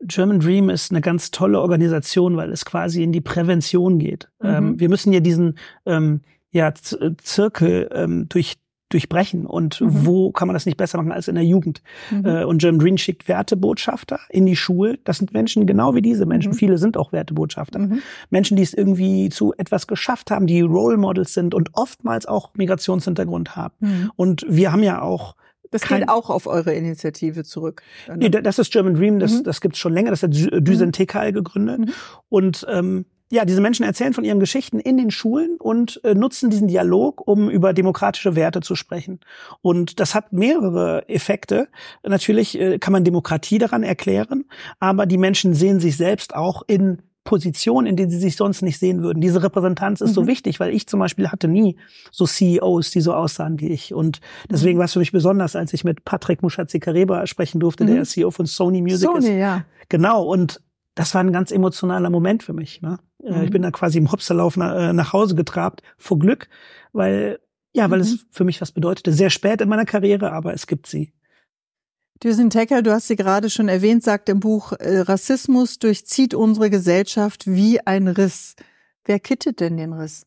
German 0.00 0.40
Dream 0.40 0.70
ist 0.70 0.90
eine 0.90 1.00
ganz 1.00 1.30
tolle 1.30 1.60
Organisation, 1.60 2.36
weil 2.36 2.50
es 2.50 2.64
quasi 2.64 3.04
in 3.04 3.12
die 3.12 3.20
Prävention 3.20 4.00
geht. 4.00 4.28
Mhm. 4.42 4.48
Ähm, 4.48 4.80
wir 4.80 4.88
müssen 4.88 5.12
ja 5.12 5.20
diesen 5.20 5.56
ähm, 5.86 6.22
ja, 6.50 6.72
Zirkel 6.74 7.88
ähm, 7.92 8.28
durch 8.28 8.56
durchbrechen 8.88 9.46
und 9.46 9.80
mhm. 9.80 10.06
wo 10.06 10.32
kann 10.32 10.48
man 10.48 10.54
das 10.54 10.66
nicht 10.66 10.76
besser 10.76 10.98
machen 10.98 11.12
als 11.12 11.28
in 11.28 11.34
der 11.34 11.44
Jugend. 11.44 11.82
Mhm. 12.10 12.24
Äh, 12.24 12.44
und 12.44 12.62
Jim 12.62 12.78
Green 12.78 12.98
schickt 12.98 13.28
Wertebotschafter 13.28 14.20
in 14.30 14.46
die 14.46 14.56
Schule. 14.56 14.98
Das 15.04 15.18
sind 15.18 15.32
Menschen 15.32 15.66
genau 15.66 15.94
wie 15.94 16.02
diese 16.02 16.26
Menschen. 16.26 16.52
Mhm. 16.52 16.56
Viele 16.56 16.78
sind 16.78 16.96
auch 16.96 17.12
Wertebotschafter. 17.12 17.78
Mhm. 17.78 18.02
Menschen, 18.30 18.56
die 18.56 18.62
es 18.62 18.74
irgendwie 18.74 19.28
zu 19.28 19.52
etwas 19.58 19.86
geschafft 19.86 20.30
haben, 20.30 20.46
die 20.46 20.60
Role 20.60 20.96
Models 20.96 21.34
sind 21.34 21.54
und 21.54 21.70
oftmals 21.74 22.26
auch 22.26 22.50
Migrationshintergrund 22.54 23.56
haben. 23.56 23.74
Mhm. 23.80 24.10
Und 24.16 24.46
wir 24.48 24.72
haben 24.72 24.82
ja 24.82 25.02
auch 25.02 25.34
das 25.70 25.82
geht 25.82 26.08
auch 26.08 26.30
auf 26.30 26.46
eure 26.46 26.72
Initiative 26.72 27.44
zurück. 27.44 27.82
Nee, 28.16 28.30
das 28.30 28.58
ist 28.58 28.72
German 28.72 28.94
Dream, 28.94 29.18
das, 29.18 29.32
mhm. 29.32 29.44
das 29.44 29.60
gibt's 29.60 29.78
schon 29.78 29.92
länger, 29.92 30.10
das 30.10 30.22
hat 30.22 30.30
Düsen 30.32 30.92
Tekal 30.92 31.32
gegründet. 31.32 31.90
Und 32.30 32.66
ähm, 32.70 33.04
ja, 33.30 33.44
diese 33.44 33.60
Menschen 33.60 33.84
erzählen 33.84 34.14
von 34.14 34.24
ihren 34.24 34.40
Geschichten 34.40 34.80
in 34.80 34.96
den 34.96 35.10
Schulen 35.10 35.56
und 35.58 36.00
äh, 36.04 36.14
nutzen 36.14 36.50
diesen 36.50 36.68
Dialog, 36.68 37.26
um 37.26 37.50
über 37.50 37.72
demokratische 37.72 38.36
Werte 38.36 38.60
zu 38.60 38.74
sprechen. 38.74 39.20
Und 39.60 40.00
das 40.00 40.14
hat 40.14 40.32
mehrere 40.32 41.08
Effekte. 41.08 41.68
Natürlich 42.02 42.58
äh, 42.58 42.78
kann 42.78 42.92
man 42.92 43.04
Demokratie 43.04 43.58
daran 43.58 43.82
erklären, 43.82 44.44
aber 44.80 45.06
die 45.06 45.18
Menschen 45.18 45.54
sehen 45.54 45.80
sich 45.80 45.96
selbst 45.96 46.34
auch 46.34 46.62
in 46.66 47.02
Positionen, 47.28 47.86
in 47.86 47.96
denen 47.96 48.10
sie 48.10 48.18
sich 48.18 48.36
sonst 48.36 48.62
nicht 48.62 48.78
sehen 48.78 49.02
würden. 49.02 49.20
Diese 49.20 49.42
Repräsentanz 49.42 50.00
ist 50.00 50.10
mhm. 50.10 50.14
so 50.14 50.26
wichtig, 50.26 50.60
weil 50.60 50.72
ich 50.72 50.86
zum 50.86 50.98
Beispiel 50.98 51.28
hatte 51.28 51.46
nie 51.46 51.76
so 52.10 52.24
CEOs, 52.24 52.90
die 52.90 53.02
so 53.02 53.12
aussahen 53.12 53.60
wie 53.60 53.68
ich. 53.68 53.92
Und 53.92 54.22
deswegen 54.50 54.76
mhm. 54.76 54.78
war 54.78 54.84
es 54.86 54.94
für 54.94 54.98
mich 54.98 55.12
besonders, 55.12 55.54
als 55.54 55.74
ich 55.74 55.84
mit 55.84 56.06
Patrick 56.06 56.42
Mushatzi-Kareba 56.42 57.26
sprechen 57.26 57.60
durfte, 57.60 57.84
mhm. 57.84 57.96
der 57.96 58.04
CEO 58.04 58.30
von 58.30 58.46
Sony 58.46 58.80
Music 58.80 59.10
Sony, 59.10 59.18
ist. 59.18 59.28
Ja. 59.28 59.66
Genau. 59.90 60.24
Und 60.24 60.62
das 60.98 61.14
war 61.14 61.20
ein 61.20 61.32
ganz 61.32 61.52
emotionaler 61.52 62.10
Moment 62.10 62.42
für 62.42 62.52
mich. 62.52 62.82
Ne? 62.82 62.98
Mhm. 63.22 63.42
Ich 63.42 63.50
bin 63.50 63.62
da 63.62 63.70
quasi 63.70 63.98
im 63.98 64.10
Hopserlauf 64.10 64.56
nach, 64.56 64.74
äh, 64.74 64.92
nach 64.92 65.12
Hause 65.12 65.36
getrabt, 65.36 65.82
vor 65.96 66.18
Glück, 66.18 66.48
weil, 66.92 67.38
ja, 67.72 67.88
weil 67.88 67.98
mhm. 67.98 68.04
es 68.04 68.26
für 68.32 68.42
mich 68.42 68.60
was 68.60 68.72
bedeutete. 68.72 69.12
Sehr 69.12 69.30
spät 69.30 69.60
in 69.60 69.68
meiner 69.68 69.84
Karriere, 69.84 70.32
aber 70.32 70.54
es 70.54 70.66
gibt 70.66 70.88
sie. 70.88 71.12
Düsen 72.24 72.50
Tecker, 72.50 72.82
du 72.82 72.90
hast 72.90 73.06
sie 73.06 73.14
gerade 73.14 73.48
schon 73.48 73.68
erwähnt, 73.68 74.02
sagt 74.02 74.28
im 74.28 74.40
Buch, 74.40 74.72
äh, 74.72 74.98
Rassismus 74.98 75.78
durchzieht 75.78 76.34
unsere 76.34 76.68
Gesellschaft 76.68 77.46
wie 77.46 77.80
ein 77.86 78.08
Riss. 78.08 78.56
Wer 79.04 79.20
kittet 79.20 79.60
denn 79.60 79.76
den 79.76 79.92
Riss? 79.92 80.26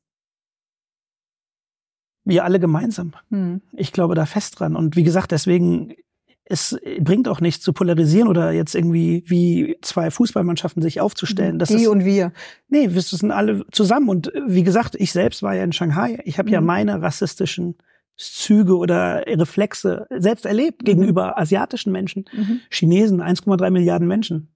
Wir 2.24 2.46
alle 2.46 2.62
gemeinsam. 2.62 3.12
Hm. 3.30 3.62
Ich 3.74 3.92
glaube 3.92 4.16
da 4.16 4.26
fest 4.26 4.62
dran. 4.62 4.78
Und 4.78 4.96
wie 4.96 5.04
gesagt, 5.04 5.34
deswegen 5.34 5.96
es 6.46 6.78
bringt 7.00 7.28
auch 7.28 7.40
nichts 7.40 7.64
zu 7.64 7.72
polarisieren 7.72 8.28
oder 8.28 8.52
jetzt 8.52 8.76
irgendwie 8.76 9.24
wie 9.28 9.78
zwei 9.82 10.12
Fußballmannschaften 10.12 10.82
sich 10.82 11.00
aufzustellen. 11.00 11.60
Das 11.60 11.70
Die 11.70 11.76
ist, 11.76 11.88
und 11.88 12.04
wir. 12.04 12.34
Nee, 12.68 12.94
wir 12.94 13.02
sind 13.02 13.32
alle 13.32 13.66
zusammen. 13.72 14.10
Und 14.10 14.32
wie 14.48 14.64
gesagt, 14.64 14.96
ich 14.96 15.12
selbst 15.12 15.44
war 15.44 15.56
ja 15.56 15.64
in 15.64 15.72
Shanghai. 15.72 16.20
Ich 16.26 16.38
habe 16.38 16.50
mhm. 16.50 16.54
ja 16.54 16.62
meine 16.62 17.02
rassistischen 17.02 17.78
Züge 18.18 18.78
oder 18.78 19.26
Reflexe 19.28 20.06
selbst 20.10 20.46
erlebt 20.46 20.82
mhm. 20.82 20.86
gegenüber 20.86 21.38
asiatischen 21.38 21.92
Menschen, 21.92 22.26
mhm. 22.34 22.60
Chinesen, 22.70 23.22
1,3 23.22 23.70
Milliarden 23.72 24.08
Menschen. 24.08 24.54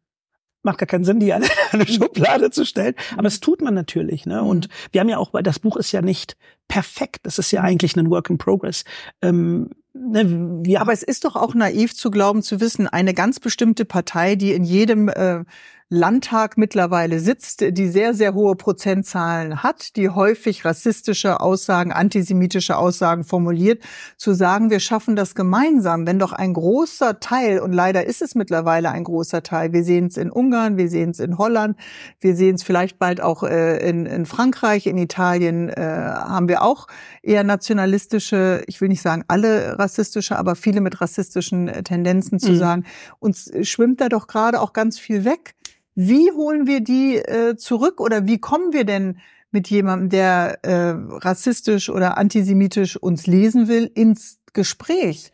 macht 0.63 0.79
gar 0.79 0.87
keinen 0.87 1.05
Sinn, 1.05 1.19
die 1.19 1.33
eine, 1.33 1.45
eine 1.71 1.87
Schublade 1.87 2.51
zu 2.51 2.65
stellen. 2.65 2.95
Aber 3.17 3.27
es 3.27 3.39
tut 3.39 3.61
man 3.61 3.73
natürlich. 3.73 4.25
Ne? 4.25 4.43
Und 4.43 4.67
wir 4.91 5.01
haben 5.01 5.09
ja 5.09 5.17
auch, 5.17 5.33
weil 5.33 5.43
das 5.43 5.59
Buch 5.59 5.77
ist 5.77 5.91
ja 5.91 6.01
nicht 6.01 6.35
perfekt. 6.67 7.21
Das 7.23 7.39
ist 7.39 7.51
ja 7.51 7.61
eigentlich 7.61 7.95
ein 7.95 8.09
Work 8.09 8.29
in 8.29 8.37
Progress. 8.37 8.83
Ähm, 9.21 9.69
ne, 9.95 10.63
wir 10.63 10.81
Aber 10.81 10.93
es 10.93 11.03
ist 11.03 11.25
doch 11.25 11.36
auch 11.36 11.55
naiv 11.55 11.95
zu 11.95 12.12
glauben, 12.12 12.43
zu 12.43 12.60
wissen, 12.60 12.88
eine 12.88 13.13
ganz 13.13 13.39
bestimmte 13.39 13.86
Partei, 13.86 14.36
die 14.36 14.53
in 14.53 14.63
jedem 14.63 15.10
äh, 15.10 15.43
Landtag 15.89 16.57
mittlerweile 16.57 17.19
sitzt, 17.19 17.63
die 17.63 17.87
sehr, 17.89 18.15
sehr 18.15 18.33
hohe 18.33 18.55
Prozentzahlen 18.55 19.61
hat, 19.61 19.95
die 19.95 20.09
häufig 20.09 20.65
rassistische 20.65 21.39
Aussagen, 21.39 21.91
antisemitische 21.91 22.75
Aussagen 22.75 23.23
formuliert, 23.23 23.83
zu 24.17 24.33
sagen, 24.33 24.71
wir 24.71 24.79
schaffen 24.79 25.15
das 25.15 25.35
gemeinsam, 25.35 26.07
wenn 26.07 26.17
doch 26.17 26.33
ein 26.33 26.53
großer 26.53 27.19
Teil, 27.19 27.59
und 27.59 27.71
leider 27.71 28.03
ist 28.03 28.23
es 28.23 28.33
mittlerweile 28.33 28.89
ein 28.89 29.03
großer 29.03 29.43
Teil, 29.43 29.73
wir 29.73 29.83
sehen 29.83 30.07
es 30.07 30.17
in 30.17 30.31
Ungarn, 30.31 30.77
wir 30.77 30.89
sehen 30.89 31.11
es 31.11 31.19
in 31.19 31.37
Holland, 31.37 31.77
wir 32.19 32.35
sehen 32.35 32.55
es 32.55 32.63
vielleicht 32.63 32.97
bald 32.97 33.21
auch 33.21 33.43
äh, 33.43 33.77
in, 33.87 34.07
in 34.07 34.25
Frankreich, 34.25 34.87
in 34.87 34.97
Italien 34.97 35.69
äh, 35.69 35.81
haben 35.81 36.47
wir 36.47 36.63
auch 36.63 36.87
eher 37.21 37.43
nationalistische, 37.43 38.63
ich 38.65 38.81
will 38.81 38.89
nicht 38.89 39.03
sagen 39.03 39.23
alle 39.27 39.77
rassistische, 39.77 40.35
aber 40.35 40.55
viele 40.55 40.81
mit 40.81 40.99
rassistischen 40.99 41.67
äh, 41.67 41.83
Tendenzen 41.83 42.39
zu 42.39 42.53
mhm. 42.53 42.57
sagen, 42.57 42.85
uns 43.19 43.51
schwimmt 43.61 44.01
da 44.01 44.09
doch 44.09 44.25
gerade 44.25 44.61
auch 44.61 44.73
ganz 44.73 44.97
viel 44.97 45.25
weg. 45.25 45.53
Wie 45.95 46.29
holen 46.31 46.67
wir 46.67 46.81
die 46.81 47.17
äh, 47.17 47.55
zurück 47.55 48.01
oder 48.01 48.27
wie 48.27 48.39
kommen 48.39 48.73
wir 48.73 48.84
denn 48.84 49.19
mit 49.51 49.69
jemandem, 49.69 50.10
der 50.10 50.60
äh, 50.63 50.93
rassistisch 51.17 51.89
oder 51.89 52.17
antisemitisch 52.17 52.97
uns 52.97 53.25
lesen 53.25 53.67
will, 53.69 53.89
ins 53.95 54.39
Gespräch? 54.51 55.31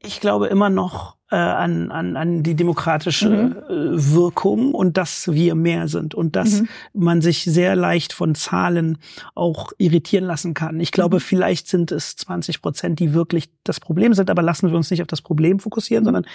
Ich 0.00 0.20
glaube 0.20 0.46
immer 0.46 0.70
noch 0.70 1.17
äh, 1.30 1.36
an, 1.36 1.90
an, 1.90 2.16
an 2.16 2.42
die 2.42 2.54
demokratische 2.54 3.28
mhm. 3.28 3.56
äh, 3.68 4.14
Wirkung 4.14 4.74
und 4.74 4.96
dass 4.96 5.30
wir 5.30 5.54
mehr 5.54 5.88
sind 5.88 6.14
und 6.14 6.36
dass 6.36 6.62
mhm. 6.62 6.68
man 6.94 7.20
sich 7.20 7.44
sehr 7.44 7.76
leicht 7.76 8.12
von 8.12 8.34
Zahlen 8.34 8.98
auch 9.34 9.72
irritieren 9.78 10.24
lassen 10.24 10.54
kann. 10.54 10.80
Ich 10.80 10.90
glaube, 10.90 11.16
mhm. 11.16 11.20
vielleicht 11.20 11.68
sind 11.68 11.92
es 11.92 12.16
20 12.16 12.62
Prozent, 12.62 12.98
die 12.98 13.12
wirklich 13.12 13.50
das 13.62 13.78
Problem 13.78 14.14
sind, 14.14 14.30
aber 14.30 14.42
lassen 14.42 14.70
wir 14.70 14.76
uns 14.76 14.90
nicht 14.90 15.02
auf 15.02 15.06
das 15.06 15.20
Problem 15.20 15.60
fokussieren, 15.60 16.04
mhm. 16.04 16.06
sondern 16.06 16.26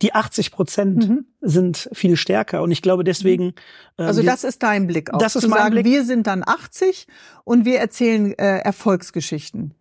die 0.00 0.14
80 0.14 0.50
Prozent 0.50 1.08
mhm. 1.08 1.26
sind 1.40 1.90
viel 1.92 2.16
stärker. 2.16 2.62
Und 2.62 2.70
ich 2.70 2.82
glaube 2.82 3.04
deswegen. 3.04 3.54
Äh, 3.98 4.04
also 4.04 4.22
das 4.22 4.44
ist 4.44 4.62
dein 4.62 4.86
Blick 4.86 5.12
auch. 5.12 5.18
Das 5.18 5.36
ist 5.36 5.46
mein 5.46 5.58
sagen, 5.58 5.74
Blick. 5.74 5.84
Wir 5.84 6.04
sind 6.04 6.26
dann 6.26 6.42
80 6.44 7.06
und 7.44 7.64
wir 7.64 7.78
erzählen 7.78 8.32
äh, 8.32 8.58
Erfolgsgeschichten. 8.58 9.74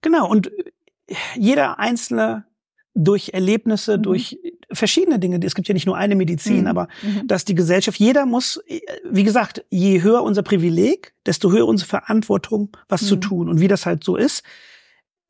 Genau. 0.00 0.28
Und 0.28 0.50
jeder 1.36 1.78
einzelne 1.78 2.44
durch 2.94 3.30
Erlebnisse, 3.32 3.98
mhm. 3.98 4.02
durch 4.02 4.38
verschiedene 4.70 5.18
Dinge. 5.18 5.40
Es 5.44 5.54
gibt 5.54 5.68
ja 5.68 5.74
nicht 5.74 5.86
nur 5.86 5.96
eine 5.96 6.14
Medizin, 6.14 6.62
mhm. 6.62 6.66
aber 6.66 6.88
mhm. 7.02 7.26
dass 7.26 7.44
die 7.44 7.54
Gesellschaft, 7.54 7.98
jeder 7.98 8.26
muss, 8.26 8.62
wie 9.08 9.24
gesagt, 9.24 9.64
je 9.70 10.02
höher 10.02 10.22
unser 10.22 10.42
Privileg, 10.42 11.14
desto 11.26 11.50
höher 11.50 11.66
unsere 11.66 11.88
Verantwortung, 11.88 12.70
was 12.88 13.06
zu 13.06 13.16
mhm. 13.16 13.20
tun. 13.20 13.48
Und 13.48 13.60
wie 13.60 13.68
das 13.68 13.86
halt 13.86 14.04
so 14.04 14.16
ist, 14.16 14.42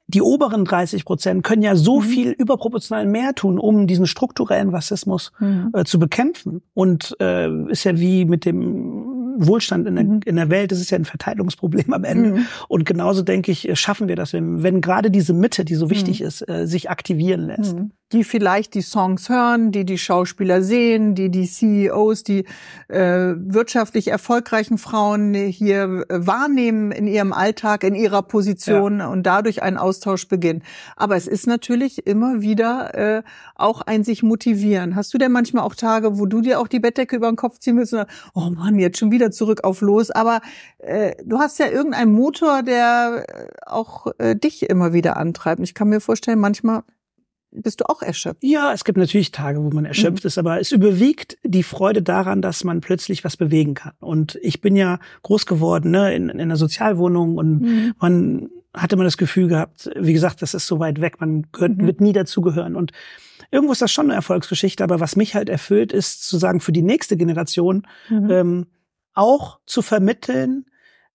die 0.09 0.23
oberen 0.23 0.65
30 0.65 1.05
Prozent 1.05 1.43
können 1.43 1.63
ja 1.63 1.77
so 1.77 2.01
mhm. 2.01 2.05
viel 2.05 2.31
überproportional 2.31 3.07
mehr 3.07 3.35
tun, 3.35 3.59
um 3.59 3.87
diesen 3.87 4.07
strukturellen 4.07 4.69
Rassismus 4.71 5.33
mhm. 5.39 5.71
äh, 5.73 5.85
zu 5.85 5.99
bekämpfen. 5.99 6.63
Und 6.75 7.17
äh, 7.21 7.49
ist 7.71 7.85
ja 7.85 7.99
wie 7.99 8.25
mit 8.25 8.45
dem 8.45 9.02
Wohlstand 9.39 9.87
in 9.87 9.95
der, 9.97 10.05
mhm. 10.05 10.21
in 10.25 10.37
der 10.37 10.51
Welt, 10.51 10.73
das 10.73 10.81
ist 10.81 10.91
ja 10.91 10.99
ein 10.99 11.05
Verteilungsproblem 11.05 11.93
am 11.93 12.05
Ende. 12.05 12.31
Mhm. 12.31 12.47
Und 12.69 12.85
genauso 12.85 13.23
denke 13.23 13.53
ich, 13.53 13.69
schaffen 13.79 14.09
wir 14.09 14.17
das, 14.17 14.33
wenn, 14.33 14.63
wenn 14.63 14.81
gerade 14.81 15.11
diese 15.11 15.33
Mitte, 15.33 15.65
die 15.65 15.75
so 15.75 15.91
wichtig 15.91 16.21
mhm. 16.21 16.27
ist, 16.27 16.49
äh, 16.49 16.67
sich 16.67 16.91
aktivieren 16.91 17.47
lässt. 17.47 17.77
Die 18.13 18.25
vielleicht 18.25 18.75
die 18.75 18.83
Songs 18.83 19.29
hören, 19.29 19.73
die 19.73 19.85
die 19.85 19.99
Schauspieler 19.99 20.63
sehen, 20.63 21.15
die 21.15 21.31
die 21.31 21.47
CEOs, 21.47 22.23
die 22.25 22.45
äh, 22.89 23.35
wirtschaftlich 23.37 24.09
erfolgreichen 24.09 24.77
Frauen 24.77 25.33
hier 25.35 26.05
äh, 26.09 26.27
wahrnehmen 26.27 26.93
in 26.93 27.07
ihrem 27.07 27.33
Alltag, 27.33 27.85
in 27.85 27.95
ihrer 27.95 28.23
Position 28.23 28.99
ja. 28.99 29.09
und 29.09 29.23
dadurch 29.23 29.63
ein 29.63 29.79
Austausch 29.79 30.29
beginnt. 30.29 30.63
Aber 30.97 31.17
es 31.17 31.27
ist 31.27 31.47
natürlich 31.47 32.07
immer 32.07 32.43
wieder 32.43 32.95
äh, 32.95 33.23
auch 33.55 33.81
ein 33.81 34.05
sich 34.05 34.23
motivieren. 34.23 34.95
Hast 34.95 35.15
du 35.15 35.19
denn 35.19 35.33
manchmal 35.33 35.65
auch 35.65 35.75
Tage, 35.75 36.19
wo 36.19 36.27
du 36.27 36.43
dir 36.43 36.61
auch 36.61 36.69
die 36.69 36.81
Bettdecke 36.81 37.17
über 37.17 37.31
den 37.31 37.37
Kopf 37.37 37.59
ziehen 37.59 37.79
willst 37.79 37.95
und 37.95 38.07
oh 38.35 38.51
Mann, 38.51 38.79
jetzt 38.79 38.99
schon 38.99 39.11
wieder 39.11 39.31
zurück 39.31 39.65
auf 39.65 39.81
los. 39.81 40.11
Aber 40.11 40.41
äh, 40.79 41.15
du 41.25 41.39
hast 41.39 41.59
ja 41.59 41.69
irgendeinen 41.69 42.13
Motor, 42.13 42.63
der 42.63 43.25
äh, 43.27 43.47
auch 43.67 44.09
äh, 44.19 44.37
dich 44.37 44.69
immer 44.69 44.93
wieder 44.93 45.17
antreibt. 45.17 45.63
Ich 45.63 45.75
kann 45.75 45.89
mir 45.89 46.01
vorstellen, 46.01 46.39
manchmal 46.39 46.83
bist 47.53 47.81
du 47.81 47.89
auch 47.89 48.03
erschöpft. 48.03 48.43
Ja, 48.43 48.73
es 48.73 48.85
gibt 48.85 48.99
natürlich 48.99 49.31
Tage, 49.31 49.63
wo 49.63 49.71
man 49.71 49.85
erschöpft 49.85 50.25
mhm. 50.25 50.29
ist, 50.29 50.39
aber 50.39 50.61
es 50.61 50.73
überwiegt 50.73 51.39
die 51.45 51.63
Freude 51.63 52.03
daran, 52.03 52.43
dass 52.43 52.65
man 52.65 52.81
plötzlich 52.81 53.25
was 53.25 53.37
bewegen 53.37 53.75
kann. 53.75 53.93
Und 54.01 54.39
ich 54.43 54.61
bin 54.61 54.75
ja 54.75 54.99
groß 55.23 55.47
geworden 55.47 55.91
ne, 55.91 56.15
in, 56.15 56.29
in 56.29 56.41
einer 56.41 56.57
Sozialwohnung 56.57 57.37
und 57.37 57.61
mhm. 57.61 57.95
man 58.01 58.49
hatte 58.75 58.97
man 58.97 59.05
das 59.05 59.19
Gefühl 59.19 59.49
gehabt, 59.49 59.91
wie 59.97 60.15
gesagt, 60.15 60.41
das 60.41 60.55
ist 60.55 60.67
so 60.67 60.79
weit 60.79 61.01
weg, 61.01 61.21
man 61.21 61.47
gehört, 61.53 61.77
mhm. 61.77 61.87
wird 61.87 62.01
nie 62.01 62.15
dazugehören. 62.15 62.75
Und 62.75 62.93
irgendwo 63.51 63.73
ist 63.73 63.83
das 63.83 63.93
schon 63.93 64.07
eine 64.07 64.15
Erfolgsgeschichte, 64.15 64.83
aber 64.83 65.01
was 65.01 65.15
mich 65.17 65.35
halt 65.35 65.51
erfüllt, 65.51 65.93
ist 65.93 66.27
zu 66.27 66.39
sagen, 66.39 66.61
für 66.61 66.73
die 66.73 66.83
nächste 66.83 67.17
Generation 67.17 67.87
mhm. 68.09 68.31
ähm, 68.31 68.67
auch 69.13 69.59
zu 69.67 69.83
vermitteln, 69.83 70.65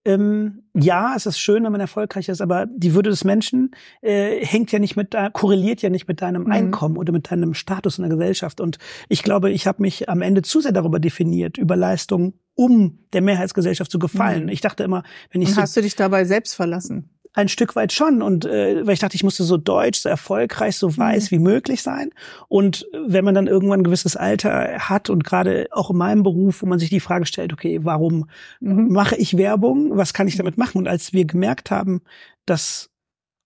ähm, 0.08 0.64
ja, 0.74 1.16
es 1.18 1.26
ist 1.26 1.38
schön, 1.38 1.66
wenn 1.66 1.72
man 1.74 1.82
erfolgreich 1.82 2.30
ist, 2.30 2.40
aber 2.40 2.66
die 2.66 2.94
Würde 2.94 3.10
des 3.10 3.26
Menschen 3.26 3.72
äh, 4.02 4.44
hängt 4.46 4.72
ja 4.72 4.80
nicht 4.80 4.96
mit, 4.96 5.14
korreliert 5.34 5.82
ja 5.82 5.90
nicht 5.90 6.08
mit 6.08 6.22
deinem 6.22 6.44
mhm. 6.44 6.52
Einkommen 6.52 6.98
oder 6.98 7.12
mit 7.12 7.30
deinem 7.30 7.54
Status 7.54 7.98
in 7.98 8.04
der 8.04 8.12
Gesellschaft. 8.12 8.62
Und 8.62 8.78
ich 9.10 9.22
glaube, 9.22 9.52
ich 9.52 9.68
habe 9.68 9.82
mich 9.82 10.08
am 10.08 10.22
Ende 10.22 10.44
zu 10.44 10.62
sehr 10.62 10.72
darüber 10.72 11.02
definiert, 11.02 11.58
über 11.58 11.76
Leistung, 11.76 12.36
um 12.56 13.00
der 13.12 13.22
Mehrheitsgesellschaft 13.22 13.92
zu 13.92 14.00
gefallen. 14.00 14.44
Mhm. 14.44 14.50
Ich 14.50 14.62
dachte 14.62 14.84
immer, 14.84 15.04
wenn 15.32 15.42
ich 15.42 15.50
Und 15.50 15.56
so 15.56 15.62
hast 15.62 15.76
du 15.76 15.82
dich 15.82 15.98
dabei 15.98 16.24
selbst 16.24 16.56
verlassen? 16.56 17.10
Ein 17.34 17.50
Stück 17.50 17.76
weit 17.76 17.94
schon. 17.94 18.22
Und 18.22 18.46
äh, 18.46 18.86
weil 18.86 18.94
ich 18.94 19.00
dachte, 19.00 19.16
ich 19.16 19.24
musste 19.24 19.44
so 19.44 19.58
deutsch, 19.58 20.00
so 20.00 20.10
erfolgreich, 20.10 20.76
so 20.76 20.96
weiß 20.96 21.32
mhm. 21.32 21.36
wie 21.36 21.40
möglich 21.40 21.82
sein. 21.82 22.12
Und 22.48 22.88
wenn 22.94 23.26
man 23.26 23.36
dann 23.36 23.48
irgendwann 23.48 23.82
ein 23.82 23.84
gewisses 23.84 24.16
Alter 24.16 24.80
hat 24.80 25.10
und 25.10 25.24
gerade 25.24 25.68
auch 25.72 25.92
in 25.92 25.98
meinem 25.98 26.24
Beruf, 26.24 26.62
wo 26.62 26.66
man 26.66 26.80
sich 26.80 26.90
die 26.90 27.00
Frage 27.00 27.26
stellt, 27.26 27.54
okay, 27.54 27.80
warum 27.84 28.30
mhm. 28.60 28.92
mache 28.92 29.16
ich 29.16 29.38
Werbung? 29.38 29.98
Was 29.98 30.14
kann 30.14 30.28
ich 30.28 30.38
damit 30.38 30.58
machen? 30.58 30.80
Und 30.80 30.88
als 30.88 31.14
wir 31.14 31.26
gemerkt 31.26 31.72
haben, 31.72 32.02
dass 32.46 32.90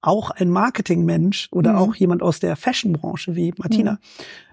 auch 0.01 0.31
ein 0.31 0.49
Marketingmensch 0.49 1.47
oder 1.51 1.73
mhm. 1.73 1.77
auch 1.77 1.95
jemand 1.95 2.23
aus 2.23 2.39
der 2.39 2.55
Fashionbranche 2.55 3.35
wie 3.35 3.53
Martina 3.57 3.93
mhm. 3.93 3.97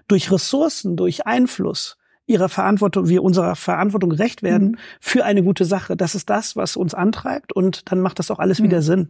durch 0.07 0.31
Ressourcen, 0.31 0.95
durch 0.95 1.25
Einfluss 1.25 1.98
ihrer 2.29 2.47
Verantwortung, 2.47 3.09
wir 3.09 3.23
unserer 3.23 3.55
Verantwortung 3.55 4.11
gerecht 4.11 4.43
werden 4.43 4.71
mhm. 4.71 4.77
für 4.99 5.25
eine 5.25 5.43
gute 5.43 5.65
Sache. 5.65 5.97
Das 5.97 6.15
ist 6.15 6.29
das, 6.29 6.55
was 6.55 6.77
uns 6.77 6.93
antreibt 6.93 7.53
und 7.53 7.91
dann 7.91 7.99
macht 7.99 8.19
das 8.19 8.29
auch 8.29 8.39
alles 8.39 8.59
mhm. 8.59 8.63
wieder 8.65 8.81
Sinn. 8.81 9.09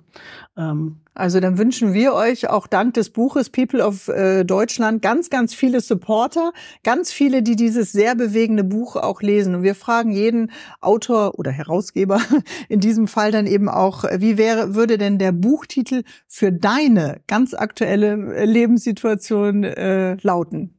Ähm, 0.57 1.01
also 1.13 1.41
dann 1.41 1.57
wünschen 1.57 1.93
wir 1.93 2.13
euch 2.13 2.49
auch 2.49 2.65
dank 2.65 2.93
des 2.93 3.09
Buches 3.09 3.49
People 3.49 3.85
of 3.85 4.07
äh, 4.07 4.45
Deutschland 4.45 5.01
ganz, 5.01 5.29
ganz 5.29 5.53
viele 5.53 5.81
Supporter, 5.81 6.53
ganz 6.83 7.11
viele, 7.11 7.43
die 7.43 7.57
dieses 7.57 7.91
sehr 7.91 8.15
bewegende 8.15 8.63
Buch 8.63 8.95
auch 8.95 9.21
lesen. 9.21 9.55
Und 9.55 9.63
wir 9.63 9.75
fragen 9.75 10.11
jeden 10.11 10.51
Autor 10.79 11.37
oder 11.37 11.51
Herausgeber 11.51 12.21
in 12.69 12.79
diesem 12.79 13.09
Fall 13.09 13.33
dann 13.33 13.47
eben 13.47 13.67
auch, 13.67 14.05
wie 14.17 14.37
wäre, 14.37 14.75
würde 14.75 14.97
denn 14.97 15.17
der 15.17 15.33
Buchtitel 15.33 16.03
für 16.25 16.53
deine 16.53 17.19
ganz 17.27 17.53
aktuelle 17.53 18.45
Lebenssituation 18.45 19.65
äh, 19.65 20.15
lauten? 20.21 20.78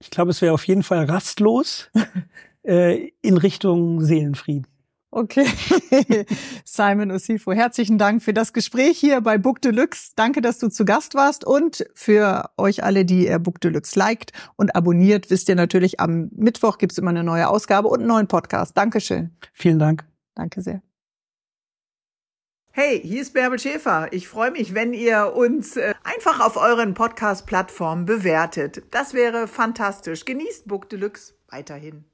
Ich 0.00 0.10
glaube, 0.10 0.30
es 0.30 0.42
wäre 0.42 0.54
auf 0.54 0.66
jeden 0.66 0.82
Fall 0.82 1.04
rastlos 1.04 1.90
äh, 2.62 3.10
in 3.22 3.36
Richtung 3.36 4.00
Seelenfrieden. 4.00 4.66
Okay. 5.12 5.44
Simon 6.64 7.10
Osifo, 7.10 7.52
herzlichen 7.52 7.98
Dank 7.98 8.22
für 8.22 8.32
das 8.32 8.52
Gespräch 8.52 8.96
hier 8.98 9.20
bei 9.20 9.38
Book 9.38 9.60
Deluxe. 9.60 10.12
Danke, 10.14 10.40
dass 10.40 10.58
du 10.58 10.68
zu 10.68 10.84
Gast 10.84 11.14
warst 11.14 11.44
und 11.44 11.84
für 11.94 12.50
euch 12.56 12.84
alle, 12.84 13.04
die 13.04 13.26
Book 13.40 13.60
Deluxe 13.60 13.98
liked 13.98 14.32
und 14.56 14.76
abonniert, 14.76 15.28
wisst 15.28 15.48
ihr 15.48 15.56
natürlich, 15.56 15.98
am 15.98 16.30
Mittwoch 16.36 16.78
gibt's 16.78 16.96
immer 16.96 17.10
eine 17.10 17.24
neue 17.24 17.48
Ausgabe 17.48 17.88
und 17.88 18.00
einen 18.00 18.08
neuen 18.08 18.28
Podcast. 18.28 18.76
Dankeschön. 18.76 19.30
Vielen 19.52 19.80
Dank. 19.80 20.04
Danke 20.36 20.62
sehr. 20.62 20.80
Hey, 22.72 23.00
hier 23.02 23.20
ist 23.22 23.32
Bärbel 23.32 23.58
Schäfer. 23.58 24.12
Ich 24.12 24.28
freue 24.28 24.52
mich, 24.52 24.74
wenn 24.74 24.92
ihr 24.92 25.32
uns 25.34 25.76
äh, 25.76 25.92
einfach 26.04 26.38
auf 26.38 26.56
euren 26.56 26.94
Podcast-Plattformen 26.94 28.04
bewertet. 28.06 28.84
Das 28.92 29.12
wäre 29.12 29.48
fantastisch. 29.48 30.24
Genießt 30.24 30.68
Book 30.68 30.88
Deluxe 30.88 31.34
weiterhin. 31.48 32.04